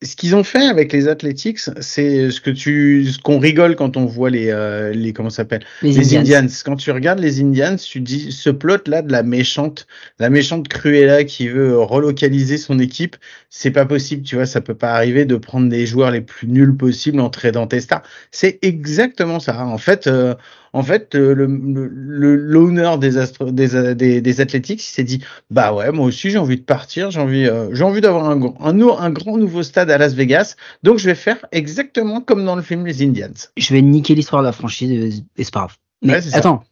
[0.02, 3.96] ce qu'ils ont fait avec les Athletics, c'est ce que tu, ce qu'on rigole quand
[3.96, 6.46] on voit les, euh, les comment s'appelle, les, Indians.
[6.64, 9.86] Quand tu regardes les Indians, tu dis ce plot là de la méchante,
[10.18, 13.16] la méchante Cruella qui veut relocaliser son équipe,
[13.50, 16.48] c'est pas possible, tu vois, ça peut pas arriver de prendre des joueurs les plus
[16.48, 18.02] nuls possibles en dans tes stars.
[18.30, 19.64] C'est exactement ça.
[19.64, 20.06] En fait.
[20.06, 20.34] Euh,
[20.72, 23.10] en fait, le l'honneur des,
[23.50, 27.10] des, des, des Athletics, il s'est dit, bah ouais, moi aussi j'ai envie de partir,
[27.10, 30.56] j'ai envie, euh, j'ai envie d'avoir un, un, un, grand nouveau stade à Las Vegas,
[30.82, 33.32] donc je vais faire exactement comme dans le film Les Indians.
[33.56, 35.76] Je vais niquer l'histoire de la franchise, et c'est pas grave.
[36.02, 36.64] Mais attends,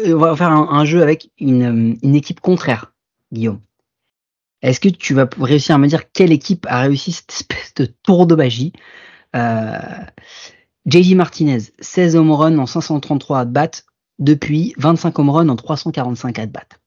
[0.00, 2.92] euh, on va faire un, jeu avec une, une équipe contraire,
[3.32, 3.60] Guillaume.
[4.62, 7.86] Est-ce que tu vas réussir à me dire quelle équipe a réussi cette espèce de
[8.02, 8.72] tour de magie?
[9.36, 9.78] Euh,
[10.86, 13.84] JJ Martinez, 16 home runs en 533 at-bat
[14.18, 16.80] depuis 25 home runs en 345 at-bat.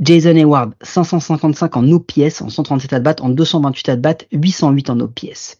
[0.00, 5.58] Jason Hayward, 555 en OPS, en 137 at-bat, en 228 at-bat, 808 en OPS.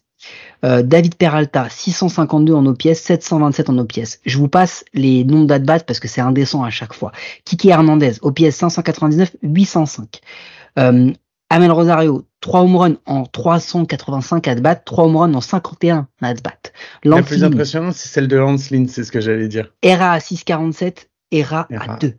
[0.65, 4.19] Euh, David Peralta, 652 en OPS, 727 en OPS.
[4.25, 7.11] Je vous passe les noms d'at-bat parce que c'est indécent à chaque fois.
[7.45, 10.21] Kiki Hernandez, OPS 599, 805.
[10.77, 11.11] Euh,
[11.49, 16.71] Amel Rosario, 3 home runs en 385 at-bat, 3 home runs en 51 at-bat.
[17.03, 19.71] La plus impressionnante, c'est celle de Lance Lynn, c'est ce que j'allais dire.
[19.81, 22.15] ERA à 6,47, ERA, à 2.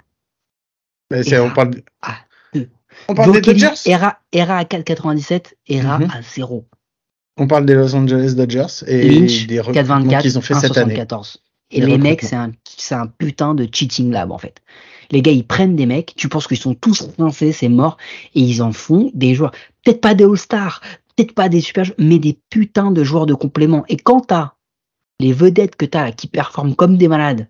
[1.38, 1.84] on parle de...
[2.02, 2.14] à
[2.54, 2.68] 2.
[3.08, 3.74] On parle des Dodgers?
[3.86, 6.10] ERA, ERA à 4,97, ERA mhm.
[6.10, 6.66] à 0.
[7.36, 11.02] On parle des Los Angeles Dodgers et Lynch, des recrutements qu'ils ont fait cette année.
[11.70, 12.50] Et les, mecs, c'est un,
[12.90, 14.60] un putain de cheating lab en fait.
[15.10, 17.96] Les gars, ils prennent des mecs, tu penses qu'ils sont tous rincés, c'est mort,
[18.34, 19.52] et ils en font des joueurs.
[19.84, 20.80] Peut-être pas des All-Stars,
[21.16, 23.84] peut-être pas des super mais des putains de joueurs de complément.
[23.88, 24.52] Et quand t'as
[25.18, 27.48] les vedettes que tu as qui performent comme des malades,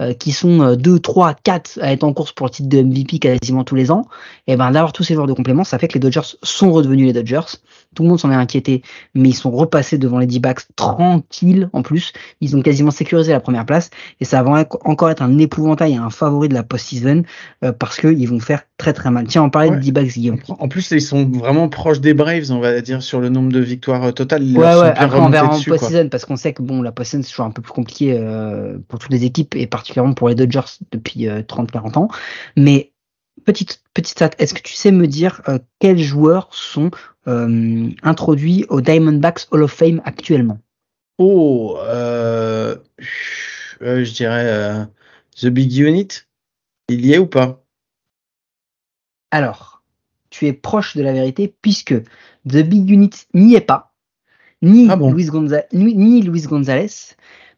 [0.00, 3.18] euh, qui sont 2, 3, 4 à être en course pour le titre de MVP
[3.18, 4.06] quasiment tous les ans,
[4.46, 7.06] et ben d'avoir tous ces joueurs de complément, ça fait que les Dodgers sont redevenus
[7.06, 7.58] les Dodgers.
[7.94, 8.82] Tout le monde s'en est inquiété,
[9.14, 12.12] mais ils sont repassés devant les D-backs tranquilles en plus.
[12.40, 15.96] Ils ont quasiment sécurisé la première place et ça va encore être un épouvantail et
[15.96, 17.24] un favori de la post-season
[17.64, 19.26] euh, parce qu'ils vont faire très très mal.
[19.26, 20.38] Tiens, on parlait de D-backs, Guillaume.
[20.48, 23.60] En plus, ils sont vraiment proches des Braves, on va dire, sur le nombre de
[23.60, 24.44] victoires euh, totales.
[24.44, 27.30] ouais, ouais, après on verra en post-season parce qu'on sait que bon, la post-season c'est
[27.30, 30.78] toujours un peu plus compliqué euh, pour toutes les équipes et particulièrement pour les Dodgers
[30.90, 32.08] depuis 30-40 ans.
[32.56, 32.92] Mais
[33.44, 35.42] petite petite stat, est-ce que tu sais me dire
[35.78, 36.90] quels joueurs sont
[37.28, 40.58] euh, introduit au Diamondbacks Hall of Fame actuellement?
[41.18, 42.76] Oh, euh,
[43.82, 44.86] euh, je dirais
[45.36, 46.08] The Big Unit?
[46.88, 47.62] Il y est ou pas?
[49.30, 49.82] Alors,
[50.30, 51.94] tu es proche de la vérité puisque
[52.48, 53.92] The Big Unit n'y est pas,
[54.62, 55.30] ni, ah Luis,
[55.72, 57.14] ni Luis Gonzalez,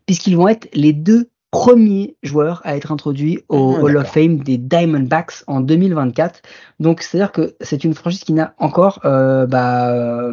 [0.07, 4.38] puisqu'ils vont être les deux premier joueur à être introduit au ah, Hall of Fame
[4.38, 6.41] des Diamondbacks en 2024.
[6.81, 10.33] Donc c'est-à-dire que c'est une franchise qui n'a encore euh, bah,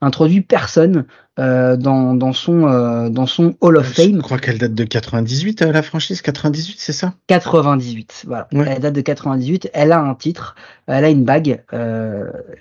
[0.00, 1.06] introduit personne
[1.38, 4.16] euh, dans, dans, son, euh, dans son Hall of Fame.
[4.16, 7.14] Je crois qu'elle date de 98, la franchise 98, c'est ça?
[7.28, 8.48] 98, voilà.
[8.50, 10.56] Elle date de 98, elle a un titre,
[10.88, 11.62] elle a une bague.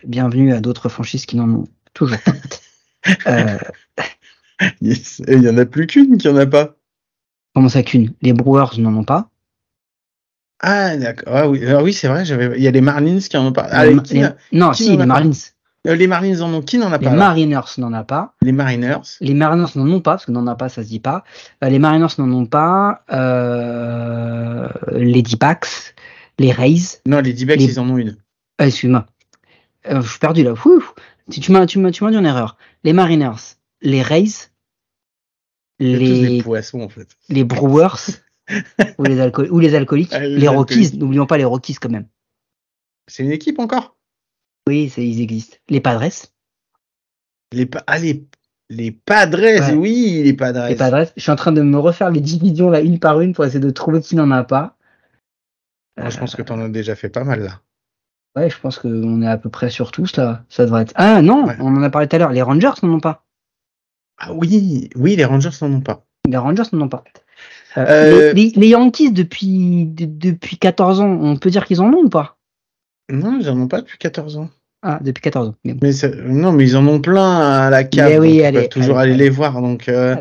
[0.06, 1.64] bienvenue à d'autres franchises qui n'en ont
[1.96, 2.34] toujours pas.
[4.82, 6.76] il y en a plus qu'une qui en a pas.
[7.56, 8.14] Comment ça qu'une?
[8.22, 9.30] Les Brewers n'en ont pas?
[10.60, 11.34] Ah, d'accord.
[11.34, 12.24] Ah, oui, ah, oui c'est vrai.
[12.58, 13.68] Il y a les Marlins qui en ont pas.
[13.72, 13.86] Ah,
[14.52, 15.32] non, si, les Marlins.
[15.88, 16.62] Euh, les Marlins en ont.
[16.62, 18.34] Qui n'en a pas Les Mariners n'en a pas.
[18.42, 19.02] Les Mariners.
[19.22, 21.24] Les Mariners n'en ont pas, parce que n'en a pas, ça se dit pas.
[21.64, 23.04] Euh, les Mariners n'en ont pas.
[23.12, 25.96] Euh, les D-Backs.
[26.40, 27.00] Les Rays.
[27.06, 28.18] Non, les D-Backs, ils en ont une.
[28.60, 29.06] Excuse-moi.
[29.90, 30.54] je suis perdu là.
[31.32, 32.58] Tu, tu m'as tu dit en erreur.
[32.84, 34.50] Les Mariners, les Rays,
[35.80, 37.18] les, poissons en fait.
[37.30, 38.22] Les brewers
[38.98, 42.08] ou, les ou les alcooliques, ah, les, Rockies, n'oublions pas les Rockies quand même.
[43.08, 43.98] C'est une équipe encore?
[44.68, 45.58] Oui, ils existent.
[45.70, 46.28] Les Padres.
[47.52, 48.28] Les, ah, les,
[48.70, 50.68] les Padres, oui, les Padres.
[50.68, 51.12] Les Padres.
[51.16, 53.60] Je suis en train de me refaire les divisions là une par une pour essayer
[53.60, 54.78] de trouver qui n'en a pas.
[55.98, 57.62] Moi, je pense que tu en as déjà fait pas mal là.
[58.36, 60.44] Ouais, je pense qu'on est à peu près sur tous là.
[60.50, 60.94] Ça devrait être.
[60.96, 62.32] Ah non, on en a parlé tout à l'heure.
[62.32, 63.25] Les Rangers n'en ont pas.
[64.18, 66.06] Ah oui, oui, les Rangers n'en ont pas.
[66.28, 67.04] Les Rangers n'en ont pas.
[67.78, 72.10] Euh, euh, les, Yankees, depuis, depuis 14 ans, on peut dire qu'ils en ont ou
[72.10, 72.38] pas?
[73.10, 74.50] Non, ils en ont pas depuis 14 ans.
[74.82, 75.56] Ah, depuis 14 ans.
[75.64, 75.92] Mais
[76.26, 78.20] non, mais ils en ont plein à la cave.
[78.22, 79.62] Oui, allez, toujours aller les voir.
[79.62, 80.16] Donc, euh,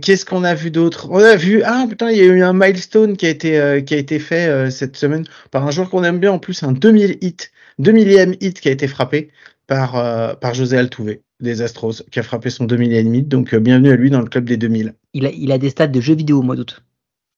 [0.00, 1.08] qu'est-ce qu'on a vu d'autre?
[1.10, 3.94] On a vu ah putain, il y a eu un milestone qui a été qui
[3.94, 7.18] a été fait cette semaine par un joueur qu'on aime bien en plus, un 2000
[7.20, 9.30] hit, 2000e hit qui a été frappé
[9.66, 13.22] par par José Altuve des Astros, qui a frappé son 2000 et demi.
[13.22, 14.94] Donc, euh, bienvenue à lui dans le club des 2000.
[15.14, 16.82] Il a, il a des stats de jeux vidéo au mois d'août.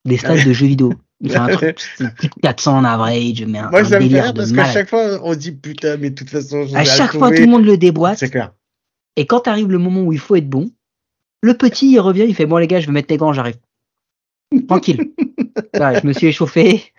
[0.05, 0.93] Des stats de jeux vidéo.
[1.21, 1.81] Il fait un truc,
[2.43, 5.51] 400 en average, mais un, Moi, ça me fait parce qu'à chaque fois, on dit
[5.51, 8.19] putain, mais de toute façon, À chaque fois, tout le monde le déboîte.
[8.19, 8.53] C'est clair.
[9.17, 10.71] Et quand arrive le moment où il faut être bon,
[11.41, 13.57] le petit, il revient, il fait bon, les gars, je vais mettre les gants, j'arrive.
[14.67, 15.11] Tranquille.
[15.73, 16.93] je me suis échauffé.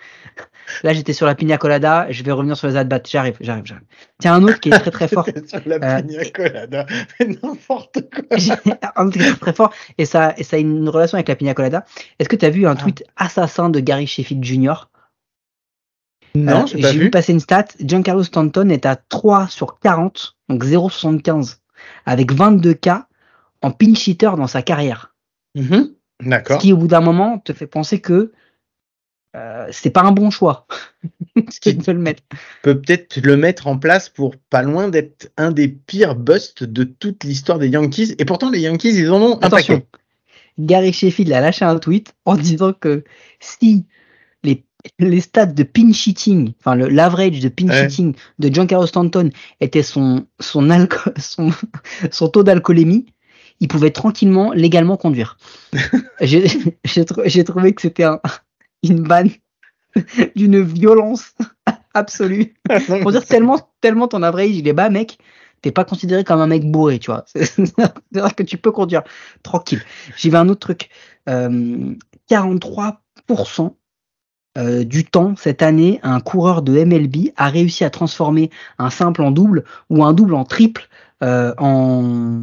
[0.83, 2.07] Là, j'étais sur la pina colada.
[2.11, 3.85] Je vais revenir sur les at J'arrive, j'arrive, j'arrive.
[4.21, 5.27] Tiens, un autre qui est très très fort.
[5.47, 6.87] sur la euh, pina colada.
[7.21, 8.37] n'importe quoi.
[8.97, 9.73] un autre qui est très fort.
[9.99, 11.85] Et ça, et ça a une relation avec la pina colada.
[12.19, 12.77] Est-ce que tu as vu un ah.
[12.77, 14.89] tweet assassin de Gary Sheffield Jr.
[16.35, 17.67] Non, euh, j'ai vu passer une stat.
[17.81, 21.57] Giancarlo Stanton est à 3 sur 40, donc 0,75,
[22.07, 23.07] avec 22 cas
[23.63, 25.15] en pinch hitter dans sa carrière.
[25.57, 25.93] Mm-hmm.
[26.23, 26.57] D'accord.
[26.57, 28.33] Ce qui, au bout d'un moment, te fait penser que
[29.37, 30.67] euh, c'est pas un bon choix.
[31.51, 32.23] Ce qui peut le mettre.
[32.63, 36.85] Peut peut-être le mettre en place pour pas loin d'être un des pires busts de
[36.85, 38.15] toute l'histoire des Yankees.
[38.19, 39.83] Et pourtant, les Yankees, ils en ont Attention.
[40.59, 43.05] Gary Sheffield a lâché un tweet en disant que
[43.39, 43.87] si
[44.43, 44.65] les,
[44.99, 50.27] les stats de pinch hitting, enfin l'average de pinch hitting de Giancarlo Stanton était son,
[50.39, 50.69] son,
[51.19, 51.51] son,
[52.11, 53.07] son taux d'alcoolémie,
[53.61, 55.39] il pouvait tranquillement, légalement conduire.
[56.21, 58.21] J'ai trouvé que c'était un,
[58.83, 59.31] une banne
[60.37, 61.35] d'une violence
[61.95, 62.55] absolue.
[63.03, 65.19] Pour dire tellement, tellement ton average il est bas, mec,
[65.63, 67.25] t'es pas considéré comme un mec bourré, tu vois.
[67.27, 69.03] C'est-à-dire que tu peux conduire
[69.43, 69.83] tranquille.
[70.17, 70.91] J'y vais un autre truc.
[71.27, 72.95] 43%
[73.39, 73.71] euh,
[74.59, 79.23] euh, du temps cette année, un coureur de MLB a réussi à transformer un simple
[79.23, 80.89] en double ou un double en triple
[81.23, 82.43] euh, en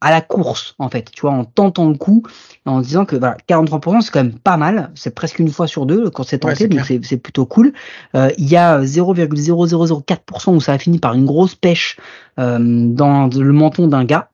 [0.00, 2.22] à la course, en fait, tu vois, en tentant le coup,
[2.66, 5.86] en disant que voilà, 43%, c'est quand même pas mal, c'est presque une fois sur
[5.86, 7.72] deux quand c'est tenté, donc c'est plutôt cool.
[8.14, 11.96] Euh, il y a 0,0004% où ça a fini par une grosse pêche
[12.38, 14.30] euh, dans le menton d'un gars.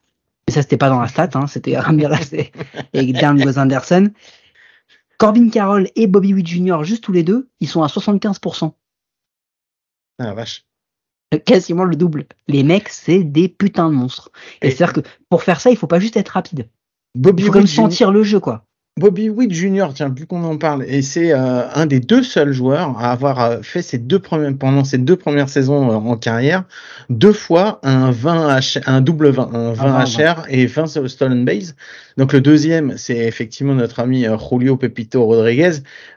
[0.46, 2.52] Mais ça, c'était pas dans la stat, hein, c'était Ramirez et,
[2.92, 4.10] et Dan Anderson.
[5.16, 8.72] Corbin Carroll et Bobby Witt Jr., juste tous les deux, ils sont à 75%.
[10.18, 10.64] Ah vache.
[11.44, 12.26] Quasiment le double.
[12.48, 14.30] Les mecs, c'est des putains de monstres.
[14.62, 16.68] Et, Et- c'est-à-dire que pour faire ça, il faut pas juste être rapide.
[17.16, 17.82] Bobby Il faut quand même Witt Jr.
[17.82, 18.64] sentir le jeu, quoi.
[19.00, 22.52] Bobby Witt Jr., tiens, plus qu'on en parle, et c'est euh, un des deux seuls
[22.52, 26.16] joueurs à avoir euh, fait ses deux premières, pendant ses deux premières saisons euh, en
[26.16, 26.62] carrière,
[27.10, 31.44] deux fois un 20 H, un double 20, un 20 20, HR et 20 stolen
[31.44, 31.74] base.
[32.16, 35.72] Donc le deuxième, c'est effectivement notre ami euh, Julio Pepito Rodriguez,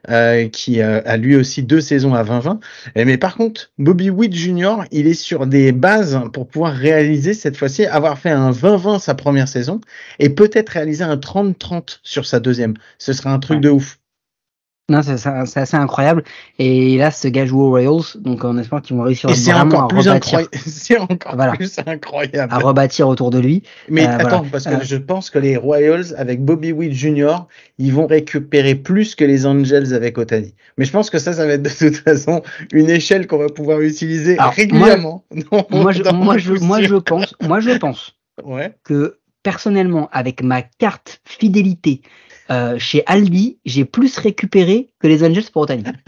[0.09, 2.59] euh, qui euh, a lui aussi deux saisons à 20-20.
[2.95, 7.33] Et Mais par contre, Bobby Witt Jr., il est sur des bases pour pouvoir réaliser
[7.33, 9.81] cette fois-ci, avoir fait un 20-20 sa première saison
[10.19, 12.75] et peut-être réaliser un 30-30 sur sa deuxième.
[12.99, 13.61] Ce serait un truc Ouais.
[13.61, 13.97] de ouf.
[14.89, 16.23] Non, c'est assez incroyable.
[16.59, 19.83] Et là, ce gars joue aux Royals, donc on espère qu'ils vont réussir vraiment encore
[19.83, 20.49] à plus rebâtir, incroyable.
[20.65, 21.51] C'est encore Voilà.
[21.53, 22.53] plus incroyable.
[22.53, 23.63] à rebâtir autour de lui.
[23.89, 24.49] Mais Euh, attends, voilà.
[24.49, 27.35] parce que Euh, je pense que les Royals avec Bobby Witt Jr.,
[27.79, 30.53] ils vont récupérer plus que les Angels avec Otani.
[30.77, 33.49] Mais je pense que ça, ça va être de toute façon une échelle qu'on va
[33.49, 35.25] pouvoir utiliser Alors, régulièrement.
[35.51, 38.73] Non, Moi, je, moi, je pense, moi, je pense Ouais.
[38.85, 42.01] que personnellement, avec ma carte fidélité
[42.51, 45.83] euh, chez Aldi, j'ai plus récupéré que les Angels pour Otani.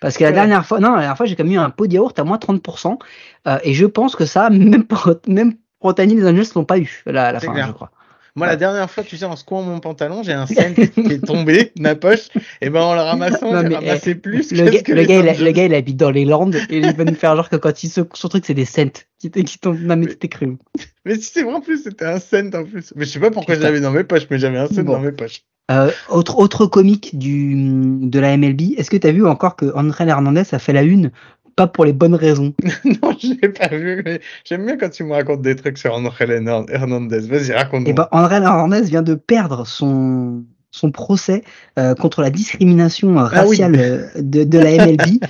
[0.00, 1.86] Parce que la dernière fois, non, la dernière fois, j'ai quand même eu un pot
[1.86, 2.98] de yaourt à moins 30%.
[3.46, 6.78] euh, et je pense que ça, même pour, même pour Otani, les Angels l'ont pas
[6.78, 7.66] eu là, à la C'est fin, clair.
[7.68, 7.90] je crois.
[8.40, 11.24] Moi, la dernière fois, tu sais, en secouant mon pantalon, j'ai un cent qui est
[11.24, 12.28] tombé de ma poche.
[12.62, 15.18] Et ben, en le ramassant, j'ai mais, ramassé plus Le que gars, que le, gars,
[15.20, 17.56] il, le gars, il habite dans les Landes et il va nous faire genre que
[17.56, 19.80] quand il secoue son truc, c'est des cents qui, qui tombent.
[19.80, 20.56] Non, mais c'était cru.
[21.04, 22.94] Mais si c'est vrai, en plus, c'était un cent en plus.
[22.96, 24.92] Mais je sais pas pourquoi je l'avais dans mes poches, mais j'avais un cent Bon.
[24.92, 25.42] dans mes poches.
[25.70, 29.66] Euh, autre, autre comique du, de la MLB, est-ce que tu as vu encore que
[29.76, 31.12] André Hernandez a fait la une
[31.60, 32.54] Pas pour les bonnes raisons.
[32.86, 35.92] non, je l'ai pas vu, mais j'aime bien quand tu me racontes des trucs sur
[35.92, 37.20] André Hernandez.
[37.20, 37.90] Vas-y, raconte-moi.
[37.90, 41.42] Et ben, André Hernandez vient de perdre son, son procès
[41.78, 43.60] euh, contre la discrimination euh, Ah oui.
[43.62, 45.20] raciale euh, de, de la MLB.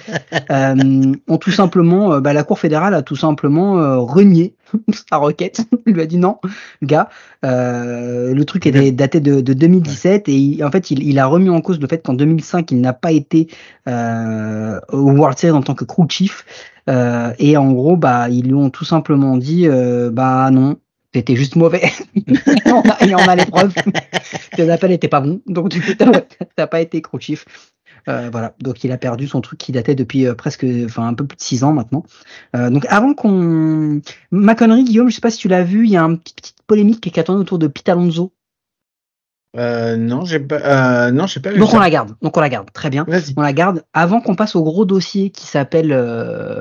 [0.50, 4.54] euh, ont tout simplement, bah, la Cour fédérale a tout simplement euh, renié
[5.10, 5.62] sa requête.
[5.86, 6.36] Il lui a dit non,
[6.82, 7.08] gars.
[7.44, 11.26] Euh, le truc était daté de, de 2017 et il- en fait, il, il a
[11.26, 13.48] remis en cause le fait qu'en 2005, il n'a pas été
[13.88, 16.44] euh, au World Series en tant que crew chief.
[16.88, 20.76] Euh, et en gros, bah, ils lui ont tout simplement dit, euh, bah non,
[21.12, 21.90] t'étais juste mauvais.
[22.14, 23.74] et, on a, et on a les preuves.
[24.56, 25.74] Tes appels étaient pas bons, donc
[26.56, 27.46] t'as pas été crew chief.
[28.08, 31.14] Euh, voilà, donc il a perdu son truc qui datait depuis euh, presque, enfin un
[31.14, 32.04] peu plus de six ans maintenant.
[32.56, 35.90] Euh, donc avant qu'on, ma connerie, Guillaume, je sais pas si tu l'as vu, il
[35.90, 38.32] y a une petite, petite polémique qui a tourné autour de Pete Alonso.
[39.56, 42.40] Euh, non, j'ai pas, euh, non, j'ai pas vu Donc on la garde, donc on
[42.40, 43.04] la garde, très bien.
[43.08, 43.34] Vas-y.
[43.36, 46.60] On la garde avant qu'on passe au gros dossier qui s'appelle, euh,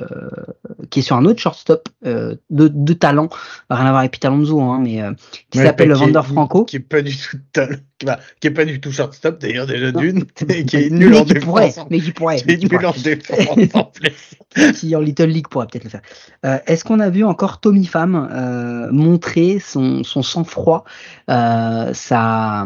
[0.89, 3.29] qui est sur un autre shortstop euh, de, de talent,
[3.69, 5.11] rien à voir avec Pete Alonso, hein, mais euh,
[5.51, 6.65] qui s'appelle Vander Franco.
[6.65, 9.67] Qui est pas du tout, tal- qui, bah, qui est pas du tout shortstop, d'ailleurs,
[9.67, 11.87] déjà d'une, et qui est nul mais en qui pourrait, défense.
[11.91, 12.85] mais qui pourrait, Qui mais est qui nul pourrait.
[12.87, 14.71] en défense, en plus.
[14.73, 16.01] qui en Little League pourrait peut-être le faire.
[16.45, 20.85] Euh, Est-ce qu'on a vu encore Tommy Pham euh, montrer son, son sang-froid,
[21.29, 22.65] euh, sa,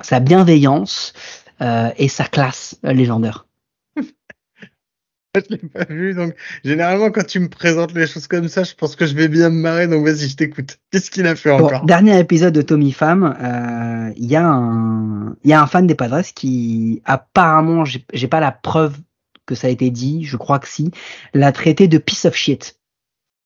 [0.00, 1.12] sa bienveillance
[1.60, 3.46] euh, et sa classe légendaire?
[5.50, 8.74] Je l'ai pas vu, donc, généralement, quand tu me présentes les choses comme ça, je
[8.74, 10.78] pense que je vais bien me marrer, donc vas-y, je t'écoute.
[10.92, 11.84] Qu'est-ce qu'il a fait Bon, encore?
[11.84, 15.86] dernier épisode de Tommy Pham, euh, il y a un, il y a un fan
[15.86, 18.96] des Padres qui apparemment, j'ai pas la preuve
[19.46, 20.90] que ça a été dit, je crois que si,
[21.34, 22.76] l'a traité de piece of shit.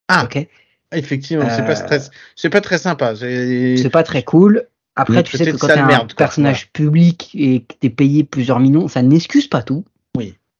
[0.08, 0.24] Ah.
[0.24, 0.46] Ok.
[0.92, 2.00] Effectivement, c'est pas Euh, très,
[2.36, 3.14] c'est pas très sympa.
[3.16, 4.64] C'est- pas très cool.
[4.96, 8.24] Après, tu sais que quand t'es un merde, quoi, personnage public et que t'es payé
[8.24, 9.84] plusieurs millions, ça n'excuse pas tout.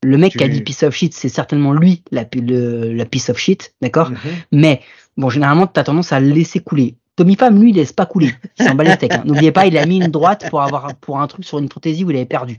[0.05, 3.05] Le mec Tu- qui a dit piece of shit, c'est certainement lui la, le, la
[3.05, 4.11] piece of shit, d'accord?
[4.11, 4.19] Mhm.
[4.53, 4.81] Mais
[5.17, 6.97] bon, généralement, t'as tendance à le laisser couler.
[7.17, 8.31] Tommy Pham, lui, il laisse pas couler.
[8.61, 9.13] Il s'en bat les steaks.
[9.13, 9.23] hein.
[9.25, 12.05] N'oubliez pas, il a mis une droite pour avoir pour un truc sur une fantaisie
[12.05, 12.59] où il avait perdu.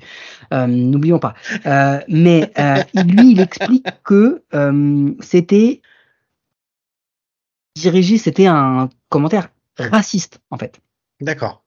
[0.54, 1.34] Euh, N'oublions pas.
[1.66, 5.82] Euh, mais euh, lui, il explique que euh, c'était
[7.78, 10.82] dirigé, c'était un commentaire raciste en fait.
[11.22, 11.64] D'accord.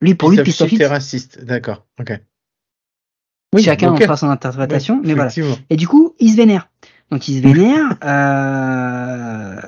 [0.00, 1.44] Lui, pour lui, Piece of piece of shit shit, est raciste.
[1.44, 1.84] D'accord.
[1.98, 2.12] Ok.
[3.56, 5.30] Chacun en fera son interprétation, mais voilà.
[5.70, 6.68] Et du coup, il se vénère.
[7.10, 7.96] Donc il se vénère.
[8.04, 9.60] euh,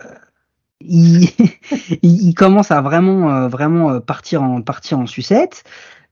[0.80, 1.24] il,
[2.02, 5.64] il, il commence à vraiment, euh, vraiment euh, partir en partir en sucette.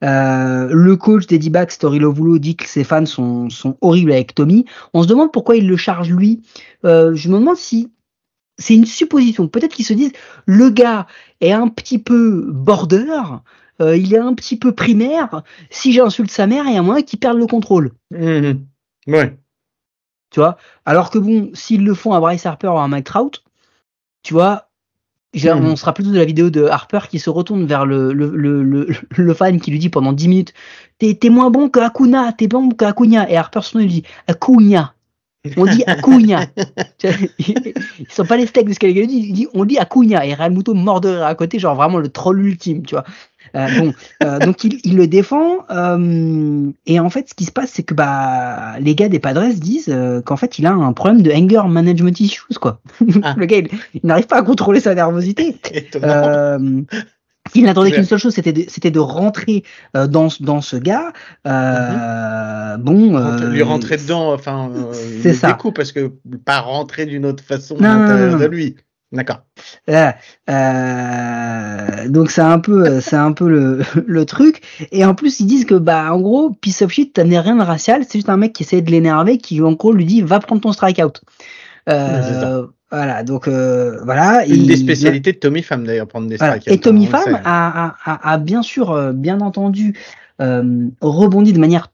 [0.04, 4.34] Euh, le coach des D-backs, Story Lovulo, dit que ses fans sont, sont horribles avec
[4.34, 4.64] Tommy.
[4.94, 6.42] On se demande pourquoi il le charge lui.
[6.84, 7.92] Euh, je me demande si
[8.58, 9.48] c'est une supposition.
[9.48, 10.12] Peut-être qu'ils se disent
[10.46, 11.06] le gars
[11.40, 13.22] est un petit peu border,
[13.80, 15.42] euh, il est un petit peu primaire.
[15.70, 17.92] Si j'insulte sa mère, il y a moyen qu'il perde le contrôle.
[18.10, 18.66] Mhm.
[19.06, 19.36] Ouais.
[20.30, 20.58] Tu vois?
[20.84, 23.42] Alors que bon, s'ils le font à Bryce Harper ou à Mike Trout,
[24.22, 24.64] tu vois,
[25.34, 25.64] J'ai- Hmm.
[25.64, 28.34] On se rappelle tous de la vidéo de Harper qui se retourne vers le, le,
[28.34, 30.54] le, le, le fan qui lui dit pendant 10 minutes
[30.98, 33.30] T'es moins bon que Akuna, t'es bon que Acuna.
[33.30, 34.94] Et Harper son nom, il dit Acuna.
[35.58, 36.46] On dit Acuna.
[37.38, 40.26] Ils sont pas les steaks de ce qu'elle dit, il dit on dit Acuna.
[40.26, 43.04] Et Real Muto mort de rire à côté, genre vraiment le troll ultime, tu vois.
[43.56, 43.94] Euh, bon,
[44.24, 45.64] euh, donc il, il le défend.
[45.70, 49.52] euh, et en fait, ce qui se passe, c'est que bah les gars des Padres
[49.54, 52.80] disent euh, qu'en fait, il a un problème de anger management issues, quoi.
[53.22, 53.34] Ah.
[53.36, 55.56] le gars, il, il n'arrive pas à contrôler sa nervosité.
[57.54, 59.62] Il n'attendait qu'une seule chose, c'était de, c'était de rentrer
[59.96, 61.12] euh, dans, ce- dans ce gars.
[61.46, 64.70] Euh, Bon, Rentre- euh, lui rentrer dedans, enfin,
[65.22, 65.48] c'est ça.
[65.52, 66.12] découpe, parce que
[66.44, 68.76] pas rentrer d'une autre façon Non, à non, l'intérieur non, de lui.
[69.10, 69.38] D'accord.
[69.88, 70.12] Euh,
[72.08, 74.62] donc c'est un peu, c'est un peu le, le truc.
[74.92, 77.62] Et en plus ils disent que bah en gros piece of shit, t'as rien de
[77.62, 80.40] racial, c'est juste un mec qui essaie de l'énerver, qui en gros lui dit va
[80.40, 81.20] prendre ton strikeout.
[81.86, 84.44] Ouais, Euh, voilà, donc euh, voilà.
[84.46, 86.56] Une des spécialités de Tommy Pham d'ailleurs, prendre des Voilà.
[86.56, 86.74] strikeouts.
[86.74, 89.94] Et Tommy Pham a, a, bien sûr, euh, bien entendu,
[90.38, 91.88] rebondi de manière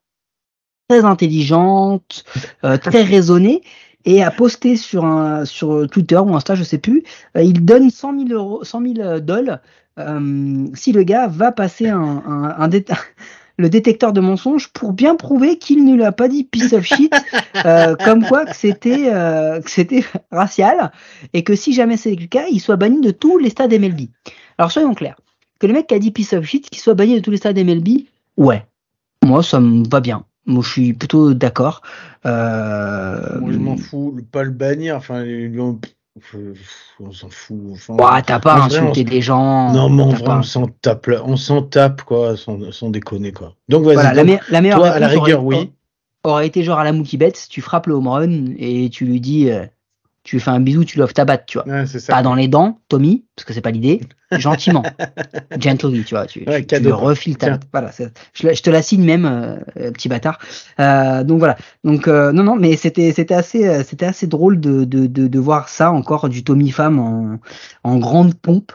[0.89, 2.25] très intelligente,
[2.61, 3.63] très raisonnée,
[4.05, 7.03] et a posté sur un sur Twitter ou Insta, je sais plus,
[7.37, 9.59] euh, il donne 100 000 euros, 100 000 dollars
[9.99, 12.85] euh, si le gars va passer un, un, un dé-
[13.57, 16.85] le détecteur de mensonges pour bien prouver qu'il ne lui a pas dit piece of
[16.85, 17.15] shit,
[17.65, 20.91] euh, comme quoi que c'était euh, que c'était racial
[21.33, 24.09] et que si jamais c'est le cas, il soit banni de tous les stades MLB.
[24.59, 25.17] Alors soyons clairs,
[25.61, 27.37] que le mec qui a dit piece of shit, qu'il soit banni de tous les
[27.37, 27.89] stades MLB,
[28.37, 28.65] ouais,
[29.25, 30.25] moi ça me va bien.
[30.47, 31.83] Moi je suis plutôt d'accord.
[32.27, 33.41] Euh...
[33.41, 35.25] Moi, je m'en fous, pas le bannir, enfin,
[37.01, 37.59] on, s'en fout.
[37.73, 39.73] Enfin, Ouais, t'as pas insulté on- des gens.
[39.73, 41.23] Non, mais en vrai, pas- on s'en tape, là.
[41.25, 43.55] on s'en tape, quoi, sans, sans déconner, quoi.
[43.69, 45.73] Donc, vas-y, Voilà, la, me- la meilleure toi, à la rigueur, aurait, oui.
[46.23, 49.21] aurait été genre à la Mookie Betts, tu frappes le home run et tu lui
[49.21, 49.67] dis, euh,
[50.25, 51.69] tu lui fais un bisou, tu lui offres ta batte, tu vois.
[51.69, 52.13] Ouais, ça.
[52.15, 54.01] Pas dans les dents, Tommy, parce que c'est pas l'idée,
[54.33, 54.83] gentiment,
[55.59, 57.09] gently, tu vois, tu, Ouais, tu- tu cadeau, lui quoi.
[57.09, 57.61] refiles ta, Tiens.
[57.73, 57.91] voilà,
[58.35, 59.25] je, te la signe même,
[59.77, 60.39] euh, petit bâtard.
[60.81, 64.85] Euh, donc voilà, donc euh, non non, mais c'était c'était assez c'était assez drôle de,
[64.85, 67.39] de, de, de voir ça encore du Tommy Pham en,
[67.85, 68.73] en grande pompe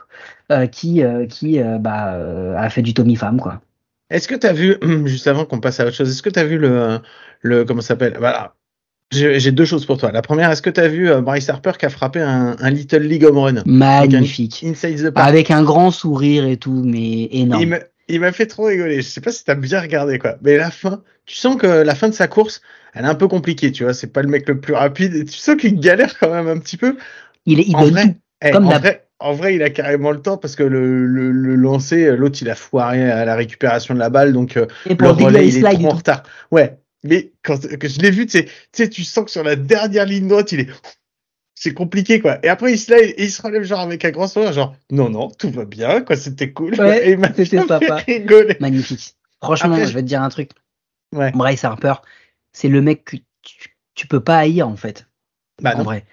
[0.72, 2.18] qui qui bah
[2.58, 3.60] a fait du Tommy Pham quoi.
[4.10, 4.76] Est-ce que tu as vu,
[5.06, 7.00] juste avant qu'on passe à autre chose, est-ce que tu as vu le,
[7.41, 8.16] le, comment ça s'appelle?
[8.20, 8.56] Voilà.
[9.12, 10.12] J'ai deux choses pour toi.
[10.12, 12.70] La première, est-ce que tu as vu euh, Bryce Harper qui a frappé un, un
[12.70, 13.64] Little League home run?
[13.66, 14.64] Magnifique.
[14.64, 17.78] Inside the park Avec un grand sourire et tout, mais énorme.
[18.07, 18.97] Il m'a- fait trop rigoler.
[19.01, 20.36] Je sais pas si t'as bien regardé quoi.
[20.43, 22.62] Mais la fin, tu sens que la fin de sa course,
[22.93, 23.72] elle est un peu compliquée.
[23.72, 25.16] Tu vois, c'est pas le mec le plus rapide.
[25.16, 26.95] Et tu sens qu'il galère quand même un petit peu.
[27.45, 28.16] Il, est, il en donne vrai, tout.
[28.43, 28.82] eh, Comme en d'hab.
[28.82, 32.38] vrai, en vrai, il a carrément le temps parce que le, le, le lancer, l'autre
[32.41, 35.62] il a foiré à la récupération de la balle, donc euh, le relais il est
[35.64, 36.24] trop en retard.
[36.51, 40.06] Ouais, mais quand que je l'ai vu, tu sais, tu sens que sur la dernière
[40.06, 40.68] ligne droite, il est
[41.56, 42.39] c'est compliqué quoi.
[42.43, 44.76] Et après il se lève et il se relève genre avec un grand sourire, genre
[44.91, 46.74] non non tout va bien quoi, c'était cool.
[46.80, 47.95] Ouais, et c'était sympa.
[47.97, 48.56] rigoler.
[48.62, 49.16] Magnifique.
[49.43, 50.52] Franchement, Après, je vais te dire un truc.
[51.16, 51.32] Ouais.
[51.32, 51.93] Bryce Harper,
[52.54, 55.08] c'est le mec que tu, tu peux pas haïr en fait.
[55.62, 55.84] Bah en non.
[55.84, 56.06] vrai.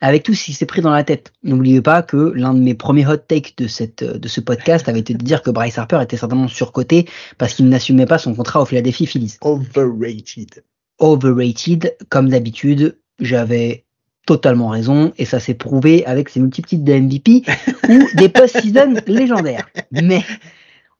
[0.00, 1.32] Avec tout ce qui s'est pris dans la tête.
[1.42, 5.00] N'oubliez pas que l'un de mes premiers hot takes de, cette, de ce podcast avait
[5.00, 8.60] été de dire que Bryce Harper était certainement surcoté parce qu'il n'assumait pas son contrat
[8.60, 9.38] au Philadelphia Phillies.
[9.40, 10.64] Overrated.
[10.98, 13.86] Overrated, comme d'habitude, j'avais
[14.26, 17.42] totalement raison et ça s'est prouvé avec ses multiples titres de MVP
[17.88, 19.68] ou des post-season légendaires.
[19.92, 20.22] Mais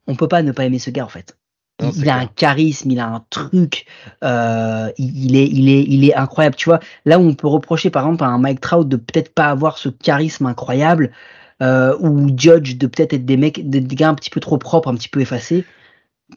[0.07, 1.37] on peut pas ne pas aimer ce gars en fait.
[1.83, 2.17] Non, il a clair.
[2.17, 3.87] un charisme, il a un truc,
[4.25, 6.57] euh, il, est, il est, il est incroyable.
[6.57, 9.35] Tu vois, là où on peut reprocher par exemple à un Mike Trout de peut-être
[9.35, 11.13] pas avoir ce charisme incroyable,
[11.63, 14.89] euh, ou Judge de peut-être être des mecs, des, gars un petit peu trop propres,
[14.89, 15.65] un petit peu effacés.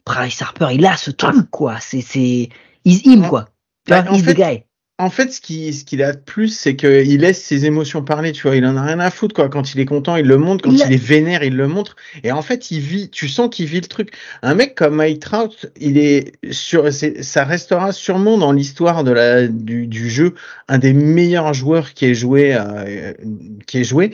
[0.06, 1.78] Bryce Harper, il a ce truc quoi.
[1.80, 2.50] C'est, c'est,
[2.84, 3.48] he's him quoi.
[3.88, 4.64] Bah, he's fait, the guy.
[5.00, 8.32] En fait, ce qui ce qu'il a de plus, c'est qu'il laisse ses émotions parler.
[8.32, 9.48] Tu vois, il en a rien à foutre quoi.
[9.48, 10.62] Quand il est content, il le montre.
[10.64, 11.96] Quand Il est vénère, il le montre.
[12.22, 13.08] Et en fait, il vit.
[13.08, 14.12] Tu sens qu'il vit le truc.
[14.42, 16.92] Un mec comme Mike Trout, il est sur.
[16.92, 20.34] Ça restera sûrement dans l'histoire de la du, du jeu
[20.68, 23.14] un des meilleurs joueurs qui ait joué euh,
[23.66, 24.12] qui ait joué.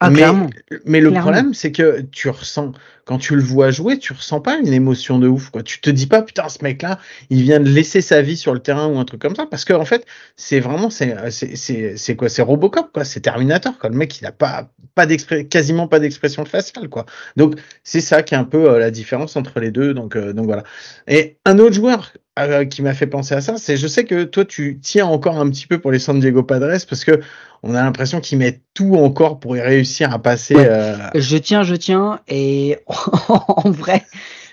[0.00, 0.48] Ah, mais, clairement.
[0.86, 1.20] mais le Clairement.
[1.32, 2.70] problème, c'est que tu ressens,
[3.04, 5.64] quand tu le vois jouer, tu ressens pas une émotion de ouf, quoi.
[5.64, 8.60] Tu te dis pas, putain, ce mec-là, il vient de laisser sa vie sur le
[8.60, 11.96] terrain ou un truc comme ça, parce que, en fait, c'est vraiment, c'est, c'est, c'est,
[11.96, 12.28] c'est quoi?
[12.28, 13.04] C'est Robocop, quoi.
[13.04, 13.90] C'est Terminator, quoi.
[13.90, 15.06] Le mec, il a pas, pas
[15.50, 17.04] quasiment pas d'expression faciale, quoi.
[17.36, 19.94] Donc, c'est ça qui est un peu euh, la différence entre les deux.
[19.94, 20.62] Donc, euh, donc voilà.
[21.08, 24.24] Et un autre joueur euh, qui m'a fait penser à ça, c'est, je sais que
[24.24, 27.20] toi, tu tiens encore un petit peu pour les San Diego Padres parce que
[27.62, 30.54] on a l'impression qu'ils mettent tout encore pour y réussir à passer.
[30.54, 30.66] Ouais.
[30.68, 32.78] euh, Je tiens, je tiens, et
[33.28, 34.04] en vrai,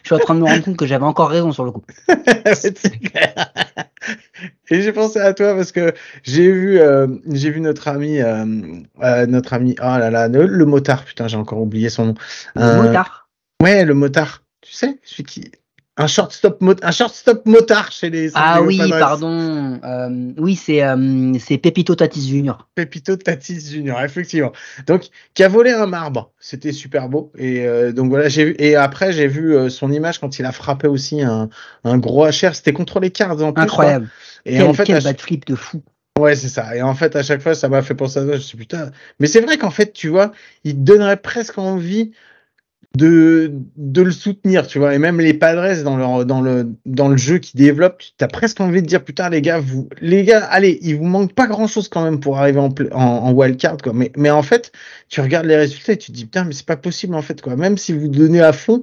[0.03, 1.83] je suis en train de me rendre compte que j'avais encore raison sur le coup.
[4.69, 8.45] Et j'ai pensé à toi parce que j'ai vu, euh, j'ai vu notre ami, euh,
[9.03, 12.13] euh, notre ami, oh là là, le, le motard, putain, j'ai encore oublié son nom.
[12.55, 13.29] Le motard.
[13.61, 14.43] Ouais, le motard.
[14.61, 15.51] Tu sais, celui qui,
[15.97, 16.75] un shortstop, mot...
[16.81, 18.31] un shortstop motard chez les.
[18.33, 18.99] Ah oui, Padres.
[18.99, 19.79] pardon.
[19.83, 22.67] Euh, oui, c'est euh, c'est Pepito Tatis Junior.
[22.75, 24.51] Pepito Tatis Junior, effectivement.
[24.87, 26.31] Donc, qui a volé un marbre.
[26.37, 27.31] C'était super beau.
[27.37, 28.55] Et euh, donc voilà, j'ai vu.
[28.59, 31.49] Et après, j'ai vu son image quand il a frappé aussi un,
[31.85, 32.55] un gros HR.
[32.55, 33.63] C'était contre les Cards en plus.
[33.63, 34.07] Incroyable.
[34.07, 34.51] quoi.
[34.51, 35.81] Et quel en fait, quel bat flip de fou.
[36.19, 36.75] ouais, c'est ça.
[36.75, 38.31] Et en fait, à chaque fois, ça m'a fait penser à ça.
[38.31, 38.91] Je me suis dit, putain.
[39.21, 40.33] Mais c'est vrai qu'en fait, tu vois,
[40.65, 42.11] il donnerait presque envie
[42.95, 44.95] de, de le soutenir, tu vois.
[44.95, 48.61] Et même les Padres dans dans le, dans le jeu qu'ils développent, tu as presque
[48.61, 51.67] envie de dire, putain, les gars, vous, les gars, allez, il vous manque pas grand
[51.67, 53.93] chose quand même pour arriver en, en, en wildcard, quoi.
[53.93, 54.71] Mais, mais en fait,
[55.09, 57.41] tu regardes les résultats et tu te dis, putain, mais c'est pas possible, en fait,
[57.41, 57.55] quoi.
[57.55, 58.81] Même si vous donnez à fond,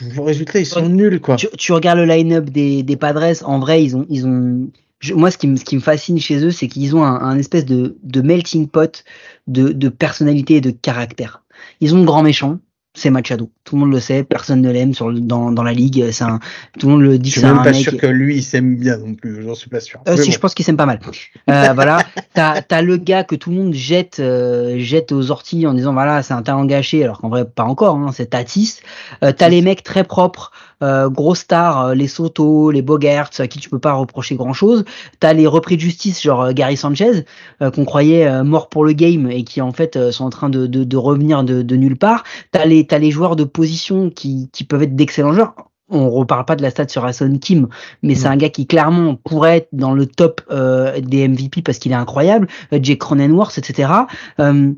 [0.00, 1.36] vos résultats, ils sont nuls, quoi.
[1.36, 4.70] Tu, regardes le line-up des, des Padres, en vrai, ils ont, ils ont.
[5.14, 7.38] moi, ce qui, me, ce qui me fascine chez eux, c'est qu'ils ont un, un
[7.38, 9.04] espèce de, de melting pot
[9.46, 11.42] de, de personnalité et de caractère.
[11.80, 12.58] Ils ont le grand méchant,
[12.94, 13.50] c'est Machado.
[13.64, 16.10] Tout le monde le sait, personne ne l'aime sur le- dans, dans la ligue.
[16.10, 16.40] C'est un,
[16.78, 17.80] tout le monde le dit Je suis même un pas mec.
[17.80, 20.00] sûr que lui, il s'aime bien non plus, j'en suis pas sûr.
[20.08, 20.32] Euh, si, bon.
[20.32, 21.00] je pense qu'il s'aime pas mal.
[21.48, 22.00] Euh, voilà,
[22.34, 25.92] t'as as le gars que tout le monde jette, euh, jette aux orties en disant
[25.94, 28.80] voilà c'est un talent gâché, alors qu'en vrai pas encore, hein, c'est Tatis.
[29.24, 30.52] Euh, t'as les mecs très propres,
[30.82, 34.52] euh, gros stars, euh, les Soto, les Bogarts, à qui tu peux pas reprocher grand
[34.52, 34.84] chose.
[35.20, 37.24] T'as les repris de justice genre euh, Gary Sanchez
[37.62, 40.30] euh, qu'on croyait euh, mort pour le game et qui en fait euh, sont en
[40.30, 42.24] train de, de, de revenir de, de nulle part.
[42.50, 45.54] T'as les t'as les joueurs de position qui qui peuvent être d'excellents joueurs.
[45.94, 47.68] On reparle pas de la stat sur Hassan Kim,
[48.02, 48.32] mais c'est Mm.
[48.32, 51.96] un gars qui clairement pourrait être dans le top euh, des MVP parce qu'il est
[51.96, 52.46] incroyable.
[52.72, 53.92] Jake Cronenworth, etc.
[54.40, 54.72] Euh,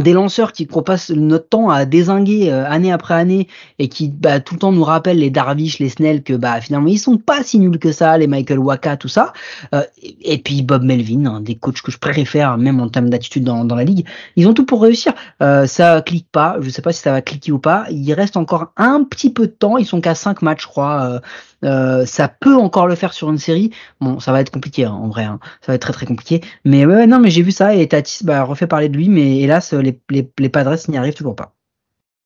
[0.00, 4.40] des lanceurs qui passe notre temps à désinguer euh, année après année et qui bah,
[4.40, 7.42] tout le temps nous rappellent les Darvish, les Snell que bah finalement ils sont pas
[7.42, 9.32] si nuls que ça, les Michael Waka, tout ça.
[9.74, 9.82] Euh,
[10.22, 13.64] et, puis Bob Melvin, un des coachs que je préfère même en termes d'attitude dans,
[13.64, 14.06] dans la ligue.
[14.36, 15.12] Ils ont tout pour réussir.
[15.42, 17.84] Euh, ça clique pas, je sais pas si ça va cliquer ou pas.
[17.90, 19.76] Il reste encore un petit peu de temps.
[19.76, 21.20] Ils sont qu'à 5 matchs, je crois.
[21.64, 23.70] Euh, ça peut encore le faire sur une série.
[24.00, 25.24] Bon, ça va être compliqué hein, en vrai.
[25.24, 25.38] hein.
[25.60, 26.40] Ça va être très très compliqué.
[26.64, 29.38] Mais ouais, non, mais j'ai vu ça et Tatis bah, refait parler de lui, mais
[29.38, 31.54] hélas, les, les, les Padres n'y arrivent toujours pas.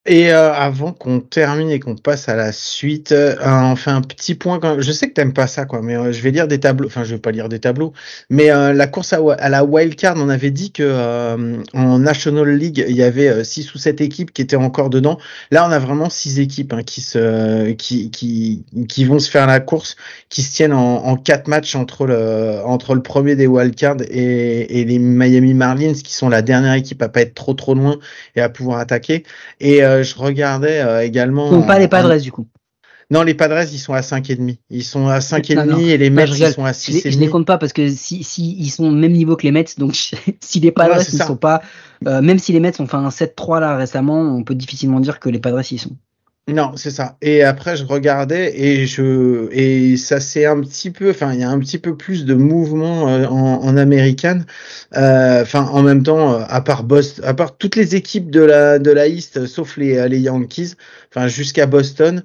[0.09, 4.03] Et euh, avant qu'on termine et qu'on passe à la suite, euh, on fait un
[4.03, 4.61] petit point.
[4.61, 4.81] Quand...
[4.81, 6.87] Je sais que t'aimes pas ça, quoi, mais euh, je vais lire des tableaux.
[6.87, 7.93] Enfin, je vais pas lire des tableaux,
[8.31, 12.49] mais euh, la course à, la wild card, on avait dit que euh, en National
[12.49, 15.19] League, il y avait euh, six ou sept équipes qui étaient encore dedans.
[15.51, 19.49] Là, on a vraiment six équipes hein, qui se, qui, qui, qui vont se faire
[19.49, 19.97] la course,
[20.29, 23.97] qui se tiennent en, en quatre matchs entre le, entre le premier des wild cards
[24.09, 27.99] et, les Miami Marlins, qui sont la dernière équipe à pas être trop trop loin
[28.37, 29.25] et à pouvoir attaquer.
[29.59, 31.51] Et je regardais euh, également.
[31.51, 32.47] Donc pas les Padres en- du coup.
[33.09, 34.57] Non, les Padres, ils sont à 5,5.
[34.69, 35.79] Ils sont à 5,5 Non, non.
[35.79, 37.31] et les Mets, je ils sont à Je les, je les 6,5.
[37.31, 39.95] compte pas parce que si, si ils sont au même niveau que les Mets, donc
[40.41, 41.63] si les Padres ne sont pas,
[42.09, 45.21] euh, même si les Mets ont fait un 7-3 là récemment, on peut difficilement dire
[45.21, 45.97] que les Padres y sont.
[46.49, 47.17] Non, c'est ça.
[47.23, 51.43] Et après, je regardais et je et ça c'est un petit peu, enfin, il y
[51.43, 54.47] a un petit peu plus de mouvement euh, en, en américaine.
[54.97, 58.41] Euh, Enfin, en même temps, euh, à part Boston, à part toutes les équipes de
[58.43, 60.75] la de la East, sauf les les Yankees,
[61.13, 62.23] enfin jusqu'à Boston,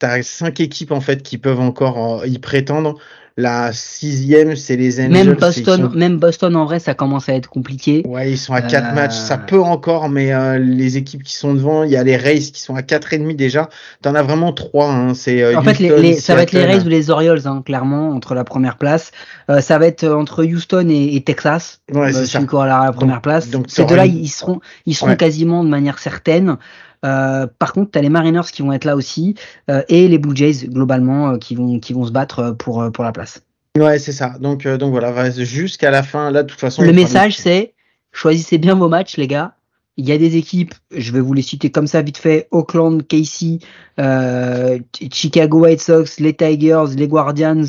[0.00, 2.96] t'as cinq équipes en fait qui peuvent encore y prétendre.
[3.36, 5.12] La sixième, c'est les Angels.
[5.12, 8.02] Même Boston, sont- même Boston en vrai, ça commence à être compliqué.
[8.06, 9.14] Ouais, ils sont à 4 Euh, matchs.
[9.14, 12.40] Ça peut encore, mais euh, les équipes qui sont devant, il y a les Rays
[12.40, 13.70] qui sont à 4,5 déjà.
[14.02, 14.90] T'en as vraiment 3.
[14.90, 15.14] Hein.
[15.14, 16.64] C'est euh, En fait, les, ça va être les.
[16.64, 19.10] Rays ou les Orioles, hein, clairement, entre la première place.
[19.48, 21.80] Euh, ça va être euh, entre Houston et, et Texas.
[21.92, 22.42] Ouais, c'est ça.
[22.42, 23.48] qui aura la, première place.
[23.48, 25.16] donc Ces deux-là, ils seront, ils seront Ouais.
[25.16, 26.58] quasiment de manière certaine.
[27.04, 29.34] Euh, par contre, tu as les Mariners qui vont être là aussi
[29.70, 33.04] euh, et les Blue Jays globalement euh, qui vont qui vont se battre pour pour
[33.04, 33.42] la place.
[33.78, 34.34] Ouais, c'est ça.
[34.40, 36.30] Donc, euh, donc voilà, jusqu'à la fin.
[36.30, 37.74] Là, de toute façon, Le message c'est
[38.12, 39.54] choisissez bien vos matchs les gars.
[39.96, 43.06] Il y a des équipes, je vais vous les citer comme ça vite fait, Oakland,
[43.06, 43.58] Casey,
[43.98, 44.78] euh,
[45.12, 47.64] Chicago White Sox, les Tigers, les Guardians,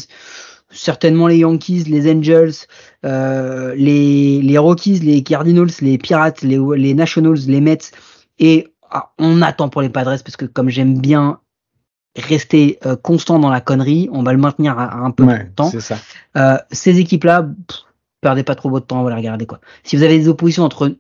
[0.70, 2.54] certainement les Yankees, les Angels,
[3.06, 7.92] euh, les, les Rockies, les Cardinals, les Pirates, les, les Nationals, les Mets.
[8.40, 8.71] Et
[9.18, 11.40] on attend pour les Padres parce que comme j'aime bien
[12.18, 15.46] rester euh, constant dans la connerie, on va le maintenir à, à un peu Ouais,
[15.46, 15.72] de temps.
[15.80, 15.98] ça.
[16.38, 17.48] Euh, ces équipes-là,
[18.20, 19.60] perdez pas trop votre temps, on va les regarder quoi.
[19.84, 20.98] Si vous avez des oppositions entre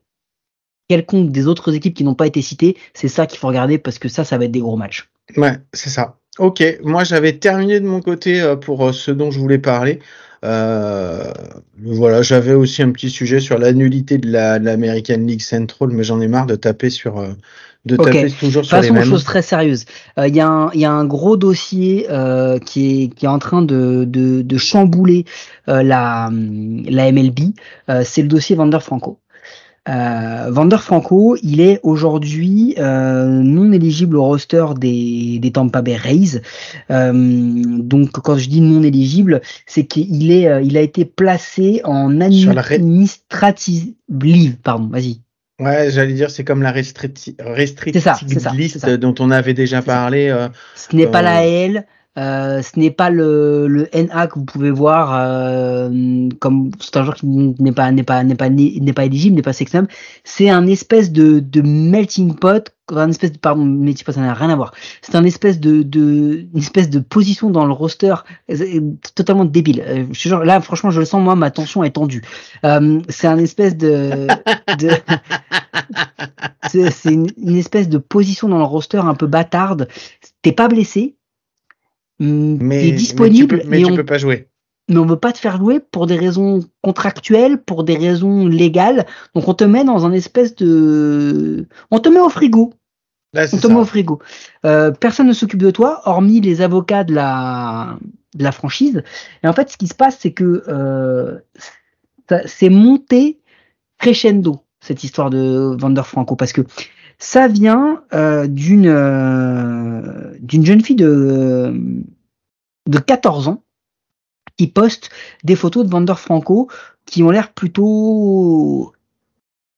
[0.88, 4.00] quelconque des autres équipes qui n'ont pas été citées, c'est ça qu'il faut regarder parce
[4.00, 5.10] que ça, ça va être des gros matchs.
[5.38, 6.18] Ouais, c'est ça.
[6.40, 10.00] Ok, moi j'avais terminé de mon côté euh, pour euh, ce dont je voulais parler.
[10.44, 11.32] Euh,
[11.78, 15.90] voilà, j'avais aussi un petit sujet sur la nullité de la de l'American League Central,
[15.92, 17.34] mais j'en ai marre de taper sur euh,
[17.86, 19.10] de taper toujours sur les Passons aux mêmes.
[19.10, 19.86] choses très sérieuses.
[20.18, 23.26] Euh, Il y, a un- il y a un gros dossier euh, qui, est, qui
[23.26, 25.26] est en train de, de, de chambouler
[25.68, 27.40] euh, la, la MLB.
[27.90, 29.20] Euh, c'est le dossier Vander Franco.
[29.90, 35.96] Euh, Vander Franco, il est aujourd'hui euh, non éligible au roster des, des Tampa Bay
[35.96, 36.42] Rays.
[36.92, 41.82] Euh, donc, quand je dis non éligible, c'est qu'il est, euh, il a été placé
[41.84, 44.58] en administrative leave.
[44.58, 45.22] Pardon, vas-y.
[45.60, 47.26] Ouais, j'allais dire c'est comme la restricted
[48.56, 50.36] list dont on avait déjà parlé.
[50.76, 51.86] Ce n'est pas la L,
[52.18, 57.03] euh, ce n'est pas le, le NA que vous pouvez voir euh, comme c'est un
[57.03, 59.88] joueur qui n'est pas n'est pas n'est pas n'est pas éligible, n'est pas sexnum.
[60.26, 64.34] C'est un espèce de, de melting pot, un espèce de pardon melting pot ça n'a
[64.34, 64.74] rien à voir.
[65.01, 68.16] C'est un espèce de, de une espèce de position dans le roster
[68.49, 68.82] euh,
[69.16, 69.82] totalement débile.
[69.88, 72.24] Euh, je te jure, là franchement je le sens moi ma tension est tendue.
[72.66, 74.28] Euh, c'est un espèce de,
[74.80, 74.89] de
[76.70, 79.88] c'est une espèce de position dans le roster un peu bâtarde.
[80.41, 81.16] T'es pas blessé,
[82.22, 84.48] hum, mais, mais disponible, tu peux, mais tu on, peux pas jouer.
[84.90, 89.06] mais on veut pas te faire jouer pour des raisons contractuelles, pour des raisons légales.
[89.36, 92.74] Donc on te met dans un espèce de, on te met au frigo.
[93.34, 94.20] Là, On te met au frigo.
[94.66, 97.98] Euh, personne ne s'occupe de toi, hormis les avocats de la,
[98.36, 99.04] de la franchise.
[99.44, 101.40] Et en fait, ce qui se passe, c'est que euh,
[102.46, 103.40] c'est monté
[103.98, 106.62] crescendo cette histoire de Vander Franco parce que
[107.22, 111.74] ça vient euh, d'une euh, d'une jeune fille de
[112.88, 113.64] de 14 ans
[114.58, 115.10] qui poste
[115.44, 116.70] des photos de Vander Franco
[117.06, 118.92] qui ont l'air plutôt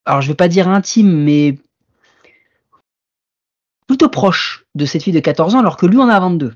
[0.06, 1.58] alors je vais pas dire intime mais
[3.86, 6.54] plutôt proche de cette fille de 14 ans alors que lui en a 22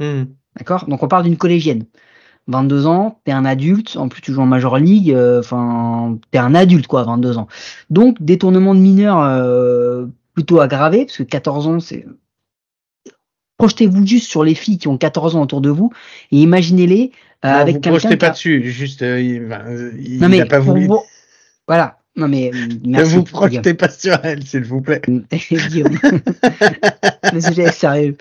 [0.00, 0.24] Hmm.
[0.56, 0.86] D'accord?
[0.88, 1.84] Donc on parle d'une collégienne.
[2.48, 6.38] 22 ans, t'es un adulte, en plus tu joues en Major League, euh, enfin, t'es
[6.38, 7.46] un adulte quoi, 22 ans.
[7.90, 12.06] Donc détournement de mineurs euh, plutôt aggravé, parce que 14 ans, c'est...
[13.58, 15.92] Projetez-vous juste sur les filles qui ont 14 ans autour de vous,
[16.32, 17.12] et imaginez-les
[17.44, 20.44] euh, avec vous quelqu'un projetez pas a- dessus, juste euh, il, ben, il Non mais,
[20.46, 20.86] pas voulu.
[20.86, 21.02] vous-
[21.68, 22.50] Voilà, non mais,
[22.84, 25.02] Ne vous projetez pas sur elle, s'il vous plaît.
[25.68, 25.98] Guillaume.
[27.32, 28.16] Le sujet est sérieux.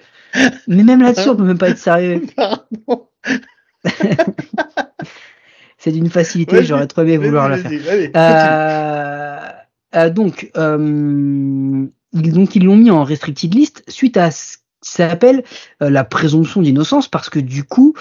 [0.68, 2.22] Mais même là-dessus, on peut même pas être sérieux.
[2.36, 3.08] Pardon.
[5.78, 7.72] C'est d'une facilité, j'aurais trop aimé vouloir la faire.
[8.16, 9.40] Euh,
[9.96, 14.92] euh, donc, euh, ils, donc, ils l'ont mis en restricted list suite à ce qui
[14.92, 15.44] s'appelle
[15.82, 17.94] euh, la présomption d'innocence, parce que du coup,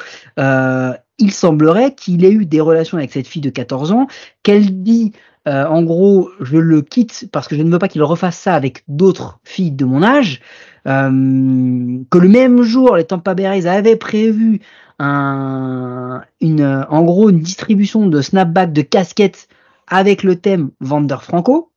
[1.21, 4.07] il semblerait qu'il ait eu des relations avec cette fille de 14 ans,
[4.43, 5.13] qu'elle dit,
[5.47, 8.85] en gros, je le quitte parce que je ne veux pas qu'il refasse ça avec
[8.87, 10.41] d'autres filles de mon âge,
[10.85, 14.61] que le même jour, les Tampa Rays avaient prévu
[14.99, 19.49] un, une, en gros, une distribution de snapback de casquettes
[19.87, 21.71] avec le thème Vander Franco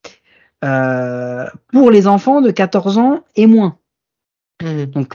[0.64, 3.78] euh, pour les enfants de 14 ans et moins.
[4.62, 4.84] Hmm.
[4.84, 5.14] Donc,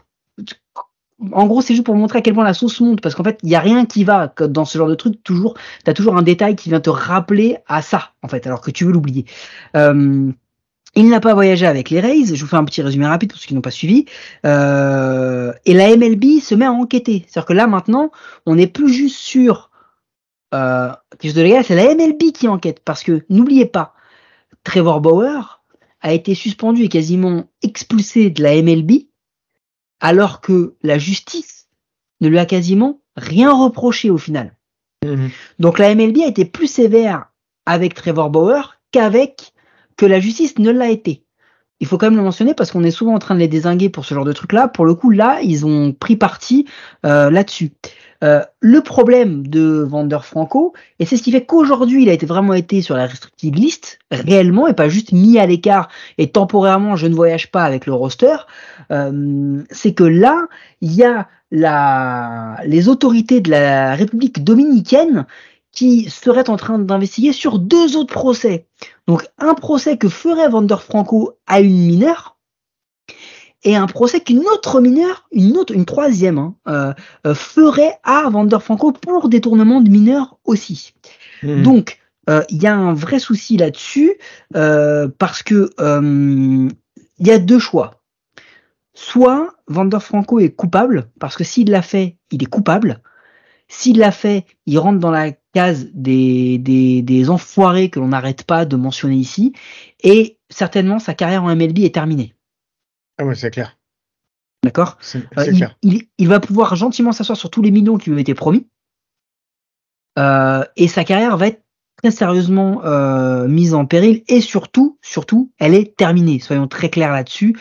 [1.32, 3.40] en gros, c'est juste pour montrer à quel point la sauce monte, parce qu'en fait,
[3.44, 5.24] il y a rien qui va dans ce genre de truc.
[5.24, 8.72] Toujours, t'as toujours un détail qui vient te rappeler à ça, en fait, alors que
[8.72, 9.26] tu veux l'oublier.
[9.76, 10.32] Euh,
[10.98, 12.34] il n'a pas voyagé avec les Rays.
[12.34, 14.06] Je vous fais un petit résumé rapide pour ceux qui n'ont pas suivi.
[14.46, 17.24] Euh, et la MLB se met à enquêter.
[17.28, 18.12] C'est-à-dire que là, maintenant,
[18.48, 19.70] on n'est plus juste sur
[20.56, 22.82] euh, quelque chose de légal, c'est la MLB qui enquête.
[22.84, 23.94] Parce que n'oubliez pas,
[24.64, 25.62] Trevor Bauer
[26.02, 29.08] a été suspendu et quasiment expulsé de la MLB,
[30.00, 31.68] alors que la justice
[32.22, 34.58] ne lui a quasiment rien reproché au final.
[35.06, 35.28] Hmm.
[35.60, 37.28] Donc la MLB a été plus sévère
[37.68, 39.54] avec Trevor Bauer qu'avec
[39.98, 41.24] que la justice ne l'a été.
[41.80, 43.90] Il faut quand même le mentionner parce qu'on est souvent en train de les désinguer
[43.90, 44.68] pour ce genre de truc-là.
[44.68, 46.66] Pour le coup, là, ils ont pris parti
[47.06, 47.72] euh, là-dessus.
[48.24, 52.26] Euh, le problème de Vander Franco, et c'est ce qui fait qu'aujourd'hui, il a été
[52.26, 56.96] vraiment été sur la restricted list, réellement, et pas juste mis à l'écart et temporairement,
[56.96, 58.36] je ne voyage pas avec le roster,
[58.92, 60.48] euh, c'est que là,
[60.82, 65.28] il y a la, les autorités de la République dominicaine
[65.78, 68.66] qui seraient en train d'investiguer sur deux autres procès.
[69.08, 72.40] Donc un procès que ferait Vander Franco à une mineure
[73.64, 76.94] et un procès qu'une autre mineure, une autre, une troisième, hein, euh,
[77.28, 80.96] euh, ferait à Vander Franco pour détournement de mineurs aussi.
[81.44, 81.62] Hmm.
[81.62, 84.18] Donc euh, il y a un vrai souci là-dessus
[84.56, 86.70] euh, parce que euh,
[87.20, 88.02] il y a deux choix.
[88.96, 93.04] Soit Vander Franco est coupable parce que s'il l'a fait, il est coupable.
[93.70, 98.44] S'il l'a fait, il rentre dans la case des, des, des enfoirés que l'on n'arrête
[98.44, 99.54] pas de mentionner ici.
[100.02, 102.34] Et certainement, sa carrière en MLB est terminée.
[103.18, 103.78] Ah ouais, c'est clair.
[104.64, 104.98] D'accord?
[105.82, 108.68] Il, il, va pouvoir gentiment s'asseoir sur tous les millions qui lui ont été promis.
[110.18, 111.64] et sa carrière va être
[112.02, 112.82] très sérieusement
[113.48, 114.24] mise en péril.
[114.28, 116.40] Et surtout, surtout, elle est terminée.
[116.40, 117.58] Soyons très clairs là-dessus.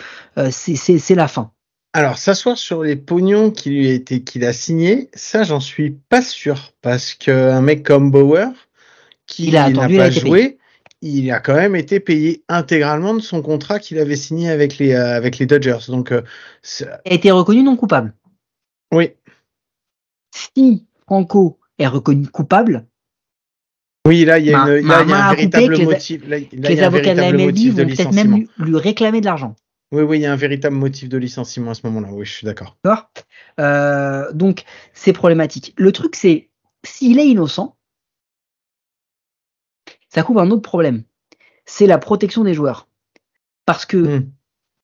[0.50, 1.52] c'est la fin.
[1.96, 5.92] Alors, s'asseoir sur les pognons qu'il lui a été, qu'il a signé, ça, j'en suis
[6.10, 6.74] pas sûr.
[6.82, 8.52] Parce qu'un mec comme Bauer,
[9.26, 10.58] qui n'a pas joué,
[11.00, 14.92] il a quand même été payé intégralement de son contrat qu'il avait signé avec les,
[14.92, 15.86] euh, avec les Dodgers.
[15.88, 16.20] Donc, euh,
[16.82, 18.12] il a été reconnu non coupable.
[18.92, 19.12] Oui.
[20.34, 22.84] Si Franco est reconnu coupable.
[24.06, 26.20] Oui, là, il y a, une, là, il y a un véritable motif.
[26.26, 29.56] les avocats de la MLB vont peut-être même lui réclamer de l'argent.
[29.92, 32.08] Oui, oui, il y a un véritable motif de licenciement à ce moment-là.
[32.12, 32.76] Oui, je suis d'accord.
[32.82, 33.08] D'accord.
[33.60, 35.74] Euh, donc, c'est problématique.
[35.76, 36.50] Le truc, c'est
[36.84, 37.76] s'il est innocent,
[40.08, 41.04] ça couvre un autre problème.
[41.66, 42.88] C'est la protection des joueurs.
[43.64, 44.30] Parce que hmm.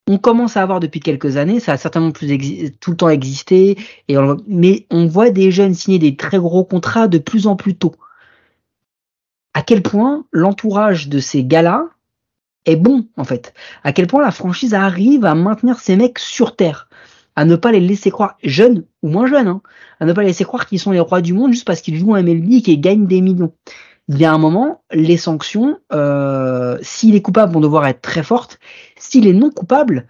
[0.09, 3.79] on commence à avoir depuis quelques années, ça a certainement plus tout le temps existé,
[4.09, 7.77] et mais on voit des jeunes signer des très gros contrats de plus en plus
[7.77, 7.95] tôt.
[9.55, 11.89] À quel point l'entourage de ces gars-là
[12.67, 13.55] est bon en fait.
[13.85, 16.89] À quel point la franchise arrive à maintenir ces mecs sur terre,
[17.37, 19.63] à ne pas les laisser croire jeunes ou moins jeunes, hein,
[20.01, 21.99] à ne pas les laisser croire qu'ils sont les rois du monde juste parce qu'ils
[21.99, 23.53] jouent un MLB et qu'ils gagnent des millions.
[24.09, 28.23] Il y a un moment, les sanctions, euh, s'il est coupable, vont devoir être très
[28.23, 28.59] fortes.
[28.97, 30.07] S'il est non coupable,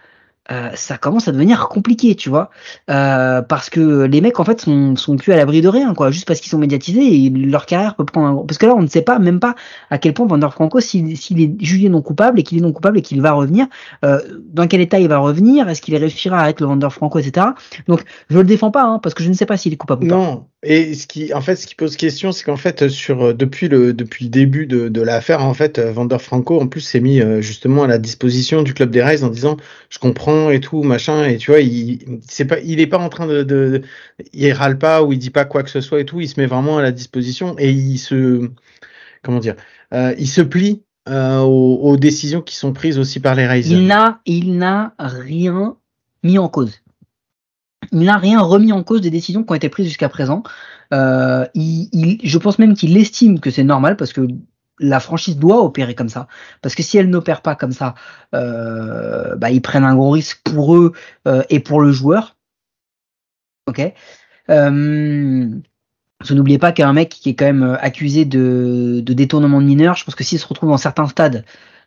[0.50, 2.50] euh, ça commence à devenir compliqué, tu vois,
[2.90, 6.26] euh, parce que les mecs en fait sont, plus à l'abri de rien, quoi, juste
[6.26, 8.44] parce qu'ils sont médiatisés et leur carrière peut prendre un...
[8.44, 9.54] parce que là on ne sait pas même pas
[9.90, 12.98] à quel point Vander Franco s'il est jugé non coupable et qu'il est non coupable
[12.98, 13.66] et qu'il va revenir,
[14.04, 14.18] euh,
[14.52, 17.46] dans quel état il va revenir, est-ce qu'il réussira à être le Vander Franco, etc.
[17.86, 20.06] Donc je le défends pas hein, parce que je ne sais pas s'il est coupable
[20.06, 20.16] ou pas.
[20.16, 23.68] Non, et ce qui, en fait, ce qui pose question, c'est qu'en fait, sur depuis
[23.68, 27.20] le depuis le début de, de l'affaire, en fait, Vander Franco, en plus, s'est mis
[27.40, 29.56] justement à la disposition du club des Rays en disant,
[29.88, 33.08] je comprends et tout, machin, et tu vois, il c'est pas, il est pas en
[33.08, 33.82] train de, de,
[34.32, 36.40] il râle pas ou il dit pas quoi que ce soit et tout, il se
[36.40, 38.50] met vraiment à la disposition et il se,
[39.22, 39.56] comment dire,
[39.94, 43.62] euh, il se plie euh, aux, décisions qui sont prises aussi par les Rays.
[43.62, 45.76] Il n'a, il n'a rien
[46.22, 46.82] mis en cause
[47.92, 50.42] il n'a rien remis en cause des décisions qui ont été prises jusqu'à présent.
[50.92, 54.26] Euh, il, je pense même qu'il estime que c'est normal parce que
[54.82, 56.26] la franchise doit opérer comme ça.
[56.60, 57.94] Parce que si elle n'opère pas comme ça,
[58.34, 60.92] euh, bah, ils prennent un gros risque pour eux
[61.26, 62.36] euh, et pour le joueur.
[63.66, 63.80] Ok.
[64.50, 65.48] Euh,
[66.30, 70.04] n'oubliez pas qu'un mec qui est quand même accusé de, de détournement de mineurs, je
[70.04, 71.44] pense que s'il se retrouve dans certains stades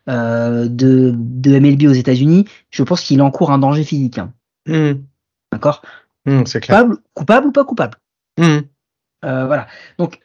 [0.08, 4.18] euh, de, de MLB aux États-Unis, je pense qu'il encourt un danger physique.
[4.18, 4.32] Hein.
[4.66, 4.92] Mmh.
[5.52, 5.82] D'accord?
[6.26, 6.80] Mmh, C'est clair.
[6.80, 7.98] Coupable, coupable ou pas coupable?
[8.38, 8.58] Mmh.
[9.24, 9.66] euh, Voilà.
[9.98, 10.20] Donc,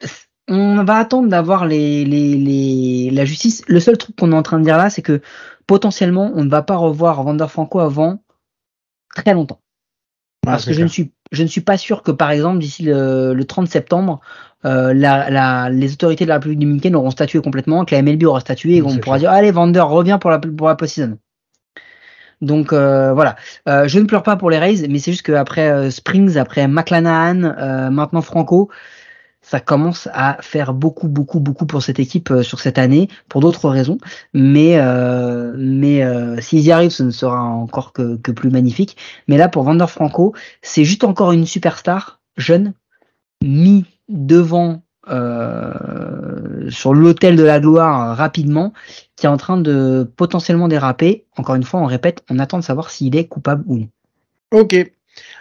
[0.48, 3.62] on va attendre d'avoir les, les, les, la justice.
[3.68, 5.20] Le seul truc qu'on est en train de dire là, c'est que
[5.66, 8.22] potentiellement, on ne va pas revoir Vander Franco avant
[9.14, 9.60] très longtemps.
[10.44, 13.32] Parce que je ne, suis, je ne suis pas sûr que, par exemple, d'ici le,
[13.32, 14.20] le 30 septembre,
[14.64, 18.24] euh, la, la, les autorités de la République dominicaine auront statué complètement, que la MLB
[18.24, 21.18] aura statué et qu'on pourra dire Allez, Vander, reviens pour la, pour la post-season.
[22.40, 23.36] Donc euh, voilà,
[23.68, 27.90] euh, je ne pleure pas pour les Rays, mais c'est juste qu'après Springs, après McClanahan,
[27.92, 28.68] maintenant Franco,
[29.42, 33.68] ça commence à faire beaucoup, beaucoup, beaucoup pour cette équipe sur cette année, pour d'autres
[33.68, 33.98] raisons.
[34.32, 34.78] Mais
[35.56, 36.02] mais
[36.40, 38.96] s'ils y arrivent, ce ne sera encore que, que plus magnifique.
[39.28, 42.72] Mais là, pour Vander Franco, c'est juste encore une superstar jeune,
[43.42, 48.72] mis devant euh, sur l'hôtel de la gloire euh, rapidement,
[49.16, 51.24] qui est en train de potentiellement déraper.
[51.36, 53.88] Encore une fois, on répète, on attend de savoir s'il est coupable ou non.
[54.52, 54.92] Ok.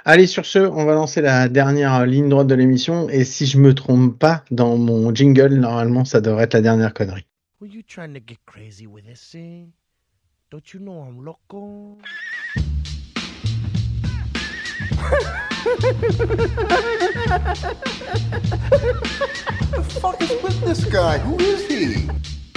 [0.06, 3.10] Allez, sur ce, on va lancer la dernière ligne droite de l'émission.
[3.10, 6.94] Et si je me trompe pas dans mon jingle, normalement, ça devrait être la dernière
[6.94, 7.26] connerie.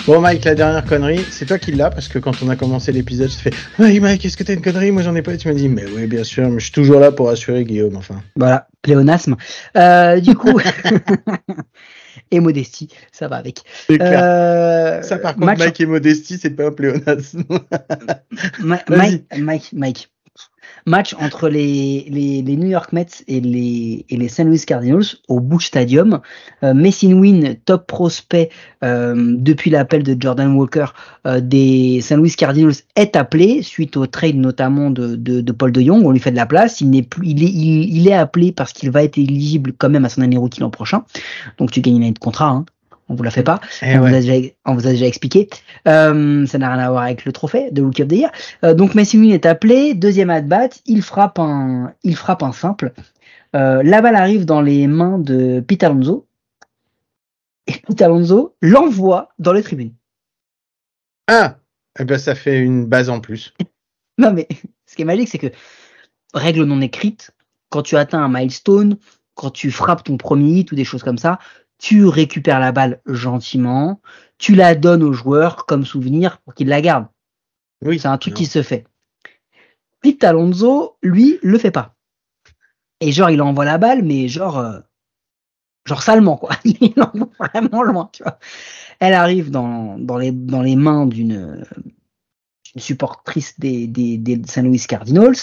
[0.06, 2.92] Bon Mike, la dernière connerie, c'est toi qui l'as parce que quand on a commencé
[2.92, 4.90] l'épisode, je te fais Mike, Mike, est-ce que t'as une connerie?
[4.90, 5.32] Moi j'en ai pas.
[5.32, 7.64] Et tu m'as dit mais oui bien sûr, mais je suis toujours là pour assurer
[7.64, 7.96] Guillaume.
[7.96, 8.22] Enfin.
[8.36, 9.36] Voilà, pléonasme.
[9.78, 10.60] Euh, du coup.
[12.30, 13.62] et modestie, ça va avec.
[13.90, 17.44] Euh, ça par contre, Mike et modestie, c'est pas un pléonasme.
[18.60, 20.10] Mike, Mike, Mike,
[20.86, 24.44] match entre les, les, New York Mets et les, et les St.
[24.44, 26.20] Louis Cardinals au Bush Stadium.
[26.62, 28.50] Euh, Messin Win, top prospect
[28.82, 30.86] euh, depuis l'appel de Jordan Walker
[31.26, 32.16] euh, des St.
[32.16, 36.04] Louis Cardinals, est appelé suite au trade notamment de, de, Paul de Jong.
[36.04, 36.80] On lui fait de la place.
[36.80, 40.04] Il n'est plus, il est, il, est appelé parce qu'il va être éligible quand même
[40.04, 41.04] à son année rookie l'an prochain.
[41.58, 42.48] Donc tu gagnes une année de contrat.
[42.48, 42.66] Hein.
[43.08, 43.60] On vous la fait pas.
[43.82, 44.14] Eh on, vous ouais.
[44.14, 45.48] a déjà, on vous a déjà expliqué.
[45.86, 48.30] Euh, ça n'a rien à voir avec le trophée de the Year.
[48.64, 52.92] Euh, donc Messi est appelé, deuxième at bat, il frappe un, il frappe un simple.
[53.54, 56.26] Euh, la balle arrive dans les mains de Pete Alonso.
[57.66, 59.92] Et Pete Alonso l'envoie dans les tribunes.
[61.28, 61.56] Ah,
[61.98, 63.54] eh ben ça fait une base en plus.
[64.16, 64.46] Non mais
[64.86, 65.50] ce qui est magique, c'est que
[66.34, 67.32] règle non écrite,
[67.68, 68.96] quand tu atteins un milestone,
[69.34, 71.40] quand tu frappes ton premier hit ou des choses comme ça,
[71.78, 74.00] tu récupères la balle gentiment,
[74.38, 77.06] tu la donnes au joueur comme souvenir pour qu'il la garde.
[77.82, 77.98] Oui.
[77.98, 78.86] C'est un truc qui se fait.
[80.00, 81.94] Pete Alonso, lui, le fait pas.
[83.00, 84.78] Et genre, il envoie la balle, mais genre, euh,
[85.84, 86.50] genre salement, quoi.
[86.64, 88.38] Il l'envoie vraiment loin, tu vois.
[89.00, 91.64] Elle arrive dans, dans, les, dans les mains d'une
[92.76, 94.62] supportrice des, des, des St.
[94.62, 95.36] Louis Cardinals.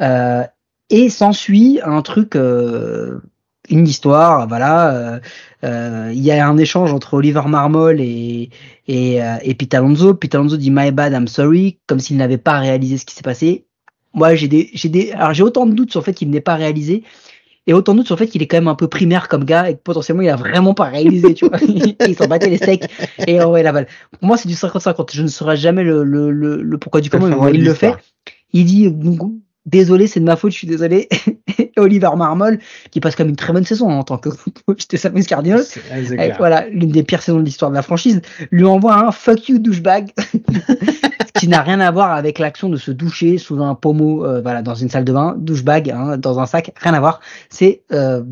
[0.00, 0.44] Euh,
[0.90, 3.20] et s'ensuit un truc, euh,
[3.70, 4.94] une histoire, voilà.
[4.94, 5.20] euh,
[5.64, 8.50] euh, Il y a un échange entre Oliver Marmol et,
[8.88, 10.14] et, euh, et Pete Alonso.
[10.14, 13.22] Pete Alonso dit My bad, I'm sorry, comme s'il n'avait pas réalisé ce qui s'est
[13.22, 13.66] passé.
[14.12, 16.40] Moi, j'ai des, j'ai des, alors j'ai autant de doutes sur le fait qu'il n'ait
[16.40, 17.04] pas réalisé,
[17.66, 19.44] et autant de doutes sur le fait qu'il est quand même un peu primaire comme
[19.44, 21.58] gars, et que potentiellement il a vraiment pas réalisé, tu vois.
[22.06, 22.90] il s'en battait les steaks
[23.26, 23.86] et envoyait la balle.
[24.18, 25.10] Pour moi, c'est du 50-50.
[25.14, 27.94] Je ne saurais jamais le, le, le, le pourquoi du comment, il le fait.
[28.52, 28.92] Il dit,
[29.66, 31.08] désolé, c'est de ma faute, je suis désolé.
[31.76, 32.58] Et Oliver Marmol,
[32.90, 34.28] qui passe comme une très bonne saison hein, en tant que
[34.66, 36.36] coach des Cardinals, clair.
[36.38, 39.58] voilà, l'une des pires saisons de l'histoire de la franchise, lui envoie un fuck you
[39.58, 40.10] douchebag,
[41.34, 44.62] qui n'a rien à voir avec l'action de se doucher sous un pommeau, euh, voilà,
[44.62, 47.20] dans une salle de bain, douchebag, hein, dans un sac, rien à voir.
[47.48, 48.22] C'est euh,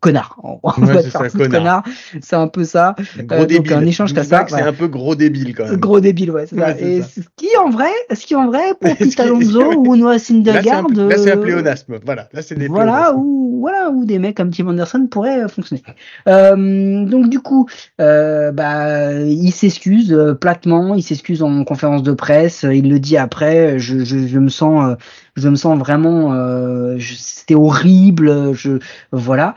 [0.00, 0.38] connard.
[0.42, 1.84] On Ouais, c'est ça, connard.
[2.20, 2.94] C'est un peu ça.
[3.18, 3.72] Gros euh, donc, débile.
[3.74, 4.68] un échange comme ça, C'est voilà.
[4.68, 5.76] un peu gros débile quand même.
[5.76, 6.66] Gros débile, ouais, c'est ça.
[6.66, 7.08] Ouais, c'est Et ça.
[7.16, 10.32] ce qui en vrai, ce qui en vrai pour Pete Alonso ou Noah Là, c'est
[10.32, 11.98] un, Syndergaard, là, c'est un euh, pléonasme.
[12.04, 13.16] Voilà, là, c'est des voilà, pléonasmes.
[13.18, 15.82] ou voilà, ou des mecs comme Tim Anderson pourraient euh, fonctionner.
[16.28, 17.66] Euh, donc du coup,
[18.00, 23.78] euh, bah, il s'excuse platement, il s'excuse en conférence de presse, il le dit après.
[23.78, 24.96] Je, je, je me sens,
[25.36, 28.52] je me sens vraiment, euh, c'était horrible.
[28.54, 28.78] Je
[29.12, 29.54] voilà.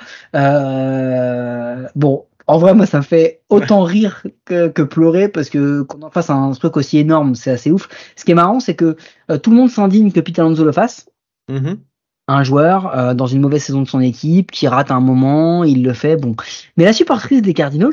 [1.95, 2.25] Bon.
[2.49, 6.09] En vrai, moi, ça me fait autant rire que, que pleurer parce que qu'on en
[6.09, 7.89] fasse un truc aussi énorme, c'est assez ouf.
[8.15, 8.95] Ce qui est marrant, c'est que
[9.29, 11.07] euh, tout le monde s'indigne que Pete Alonso le fasse
[11.49, 11.77] Mhm.
[12.27, 15.83] Un joueur euh, dans une mauvaise saison de son équipe qui rate un moment, il
[15.83, 16.35] le fait, bon.
[16.75, 17.91] Mais la supportrice des Cardinals,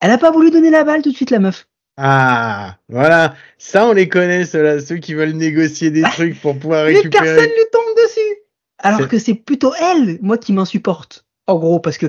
[0.00, 1.66] elle a pas voulu donner la balle tout de suite, la meuf.
[1.98, 3.34] Ah, voilà.
[3.58, 7.10] Ça, on les connaît, ceux-là, ceux qui veulent négocier des trucs pour pouvoir Mais personne
[7.12, 7.46] récupérer.
[7.46, 8.36] lui tombe dessus.
[8.78, 11.24] Alors que c'est plutôt elle, moi, qui m'insupporte.
[11.46, 12.06] En gros, parce que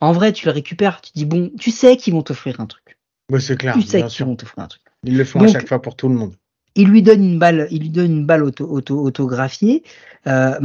[0.00, 2.98] en vrai, tu le récupères, tu dis bon, tu sais qu'ils vont t'offrir un truc.
[3.30, 4.82] Ouais, c'est clair, tu sais qu'ils vont t'offrir un truc.
[5.04, 6.34] Ils le font Donc- à chaque fois pour tout le monde.
[6.74, 9.82] Il lui donne une balle, il lui donne une balle auto, auto, autographiée,
[10.26, 10.58] euh,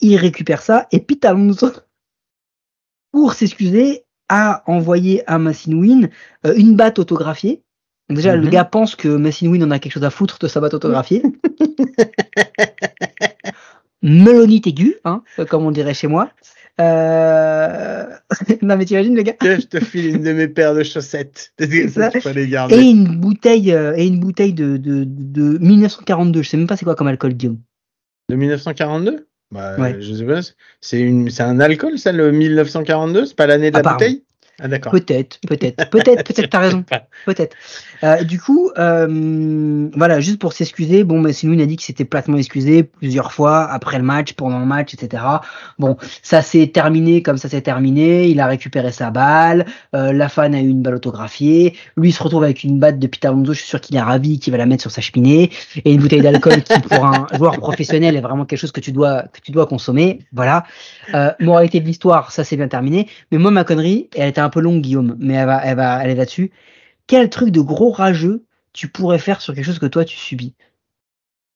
[0.00, 1.70] il récupère ça, et Pete Alonso,
[3.12, 6.10] pour s'excuser, a envoyé à Machine Win
[6.46, 7.62] euh, une batte autographiée.
[8.08, 8.50] Déjà, le Mhm.
[8.50, 11.22] gars pense que Machine Win en a quelque chose à foutre de sa batte autographiée.
[14.02, 16.30] Melonite aiguë, hein, comme on dirait chez moi.
[16.80, 18.06] Euh...
[18.62, 21.52] non mais t'imagines le gars Tiens, je te file une de mes paires de chaussettes.
[21.88, 22.10] ça.
[22.70, 26.42] Et une bouteille euh, et une bouteille de, de, de 1942.
[26.42, 27.58] Je sais même pas c'est quoi comme alcool Guillaume.
[28.28, 30.00] De 1942 bah, Ouais.
[30.00, 30.40] Je sais pas.
[30.80, 33.98] C'est un alcool, ça, le 1942 C'est pas l'année de la Apparemment.
[33.98, 34.24] bouteille?
[34.60, 34.92] Ah, d'accord.
[34.92, 36.84] Peut-être, peut-être, peut-être, peut-être, t'as raison,
[37.26, 37.56] peut-être.
[38.02, 42.04] Euh, du coup, euh, voilà, juste pour s'excuser, bon, mais Win a dit qu'il s'était
[42.04, 45.22] platement excusé plusieurs fois après le match, pendant le match, etc.
[45.78, 48.28] Bon, ça s'est terminé comme ça s'est terminé.
[48.28, 49.66] Il a récupéré sa balle.
[49.94, 51.76] euh, la fan a eu une balle autographiée.
[51.96, 53.52] Lui il se retrouve avec une batte de Peter Alonso.
[53.52, 55.50] Je suis sûr qu'il est ravi, qu'il va la mettre sur sa cheminée
[55.84, 58.92] et une bouteille d'alcool qui, pour un joueur professionnel, est vraiment quelque chose que tu
[58.92, 60.20] dois que tu dois consommer.
[60.32, 60.64] Voilà.
[61.14, 63.08] Euh, moralité de l'histoire, ça s'est bien terminé.
[63.32, 65.92] Mais moi, ma connerie, elle était un peu longue, Guillaume, mais elle va, elle va
[65.94, 66.50] aller là-dessus.
[67.10, 70.54] Quel truc de gros rageux tu pourrais faire sur quelque chose que toi tu subis?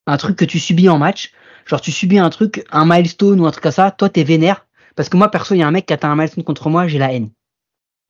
[0.08, 1.32] Un truc que tu subis en match,
[1.64, 4.66] genre tu subis un truc, un milestone ou un truc comme ça, toi t'es vénère?
[4.96, 6.88] Parce que moi, perso, il y a un mec qui atteint un milestone contre moi,
[6.88, 7.30] j'ai la haine.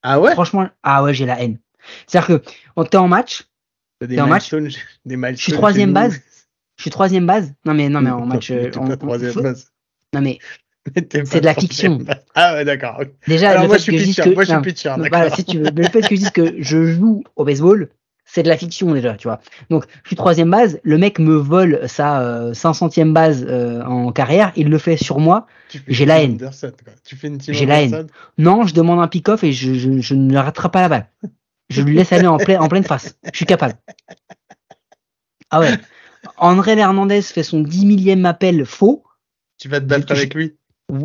[0.02, 0.32] Ah ouais?
[0.32, 1.58] Franchement, ah ouais, j'ai la haine.
[2.06, 3.46] C'est-à-dire que on t'es en match,
[4.00, 4.50] t'es en match
[5.04, 6.22] des je suis troisième base.
[6.78, 7.52] je suis troisième base.
[7.66, 9.70] Non mais non mais en match, euh, troisième base.
[10.14, 10.38] non mais
[11.24, 11.98] C'est de la fiction.
[12.34, 13.00] Ah ouais, d'accord.
[13.26, 14.22] déjà Alors le moi, fait je suis que je pitcher.
[14.22, 14.94] que Moi, je suis pitcher.
[14.96, 15.70] Voilà, si tu veux.
[15.74, 17.88] Mais le fait que je dise que je joue au baseball,
[18.24, 19.40] c'est de la fiction déjà, tu vois.
[19.70, 24.12] Donc, je suis troisième base, le mec me vole sa euh, 500e base euh, en
[24.12, 25.46] carrière, il le fait sur moi.
[25.88, 26.32] J'ai la haine.
[26.32, 26.92] Anderson, quoi.
[27.04, 28.06] Tu fais une J'ai la haine.
[28.38, 31.06] Non, je demande un pick-off et je, je, je ne rattrape pas la balle.
[31.70, 33.16] Je lui laisse aller en, plein, en pleine face.
[33.32, 33.74] Je suis capable.
[35.50, 35.72] Ah ouais.
[36.36, 39.04] André Hernandez fait son 10 millième appel faux.
[39.58, 40.56] Tu vas te battre avec lui.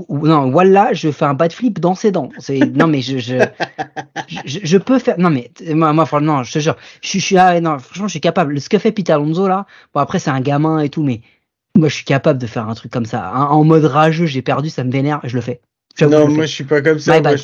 [0.09, 2.29] Non, voilà, je fais un bad flip dans ses dents.
[2.75, 3.35] Non mais je je,
[4.45, 7.59] je je, peux faire non mais moi moi non, je te jure, je, suis ah,
[7.59, 8.59] non franchement je suis capable.
[8.59, 11.21] Ce que fait Pete Alonso là, bon après c'est un gamin et tout mais
[11.75, 14.69] moi je suis capable de faire un truc comme ça en mode rageux, j'ai perdu,
[14.69, 15.61] ça me vénère, je le fais.
[16.01, 17.19] non, moi je suis pas comme ça.
[17.21, 17.35] Moi,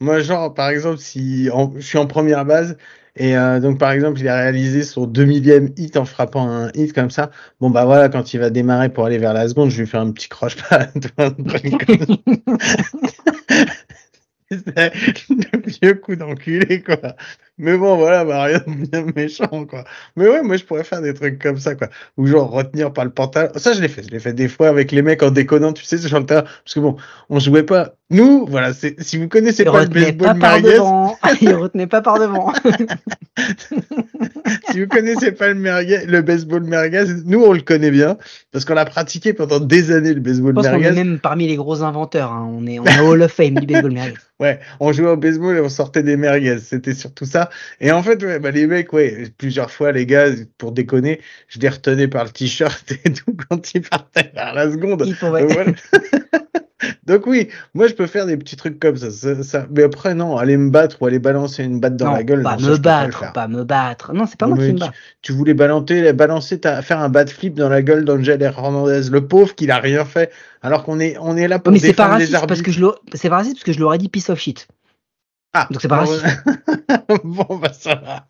[0.00, 2.76] moi, genre par exemple si je suis en première base
[3.14, 6.70] et euh, donc, par exemple, il a réalisé son 2 millième hit en frappant un
[6.74, 7.30] hit comme ça.
[7.60, 9.98] Bon, bah voilà, quand il va démarrer pour aller vers la seconde, je lui fais
[9.98, 10.56] un petit croche
[15.30, 17.16] le vieux coup d'enculé, quoi.
[17.58, 19.84] Mais bon, voilà, bah, rien de bien méchant, quoi.
[20.16, 21.88] Mais ouais, moi, je pourrais faire des trucs comme ça, quoi.
[22.16, 23.50] Ou genre retenir par le pantalon.
[23.56, 24.02] Ça, je l'ai fait.
[24.02, 26.42] Je l'ai fait des fois avec les mecs en déconnant, tu sais, sur le terrain.
[26.42, 26.96] Parce que bon,
[27.28, 27.94] on jouait pas.
[28.10, 30.80] Nous, voilà, si vous connaissez pas le baseball merguez.
[31.40, 32.52] Il retenait pas par devant.
[34.72, 38.18] si vous connaissez pas le merguez, le baseball merguez, nous, on le connaît bien.
[38.50, 40.68] Parce qu'on a pratiqué pendant des années le baseball merguez.
[40.68, 42.48] Je pense qu'on est même parmi les gros inventeurs, hein.
[42.50, 44.14] On est, on est Hall of Fame du baseball merguez.
[44.40, 46.58] Ouais, on jouait au baseball et on sortait des merguez.
[46.58, 47.48] C'était surtout ça.
[47.80, 51.60] Et en fait, ouais, bah, les mecs, ouais, plusieurs fois, les gars, pour déconner, je
[51.60, 55.04] les retenais par le t-shirt et tout quand ils partaient vers la seconde.
[57.06, 59.10] Donc, oui, moi je peux faire des petits trucs comme ça,
[59.42, 62.42] ça, Mais après, non, aller me battre ou aller balancer une batte dans la gueule.
[62.42, 64.12] Pas me battre, pas me battre.
[64.12, 64.92] Non, c'est pas moi qui me bats.
[65.22, 69.54] Tu, voulais balancer, balancer faire un bat flip dans la gueule d'Angel Hernandez, le pauvre
[69.54, 70.30] qui n'a rien fait,
[70.62, 72.46] alors qu'on est, on est là pour mais défendre les arbitres.
[72.46, 74.66] Parce que je c'est pas raciste parce que je l'aurais dit piece of shit.
[75.54, 78.26] Ah, donc c'est pas bon, bon, bah ça va.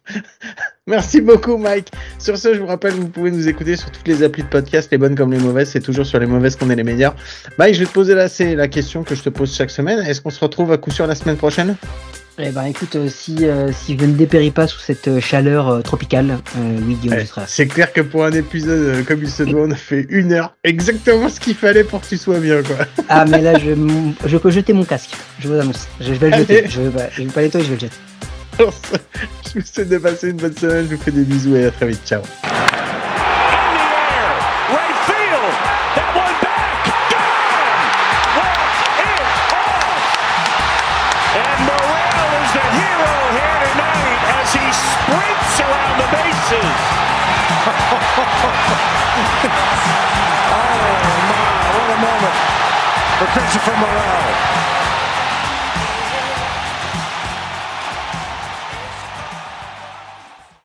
[0.88, 1.88] Merci beaucoup, Mike.
[2.18, 4.90] Sur ce, je vous rappelle, vous pouvez nous écouter sur toutes les applis de podcast,
[4.90, 5.70] les bonnes comme les mauvaises.
[5.70, 7.14] C'est toujours sur les mauvaises qu'on est les meilleurs.
[7.58, 10.00] Mike, je vais te poser là, c'est la question que je te pose chaque semaine.
[10.00, 11.76] Est-ce qu'on se retrouve à coup sûr la semaine prochaine?
[12.38, 15.82] Eh ben écoute, euh, si, euh, si je ne dépéris pas sous cette euh, chaleur
[15.82, 17.42] tropicale, oui Guillaume, je serai.
[17.46, 20.54] C'est clair que pour un épisode comme il se doit, on a fait une heure,
[20.64, 22.86] exactement ce qu'il fallait pour que tu sois bien quoi.
[23.08, 23.74] Ah mais là je,
[24.24, 25.10] je peux jeter mon casque,
[25.40, 25.86] je vous annonce.
[26.00, 27.96] Je, vais le jeter, je vais, bah, je vais pas nettoyer, je vais le jeter.
[29.54, 31.70] je vous souhaite de passer une bonne semaine, je vous fais des bisous et à
[31.70, 32.22] très vite, ciao.
[53.64, 54.11] from Morel.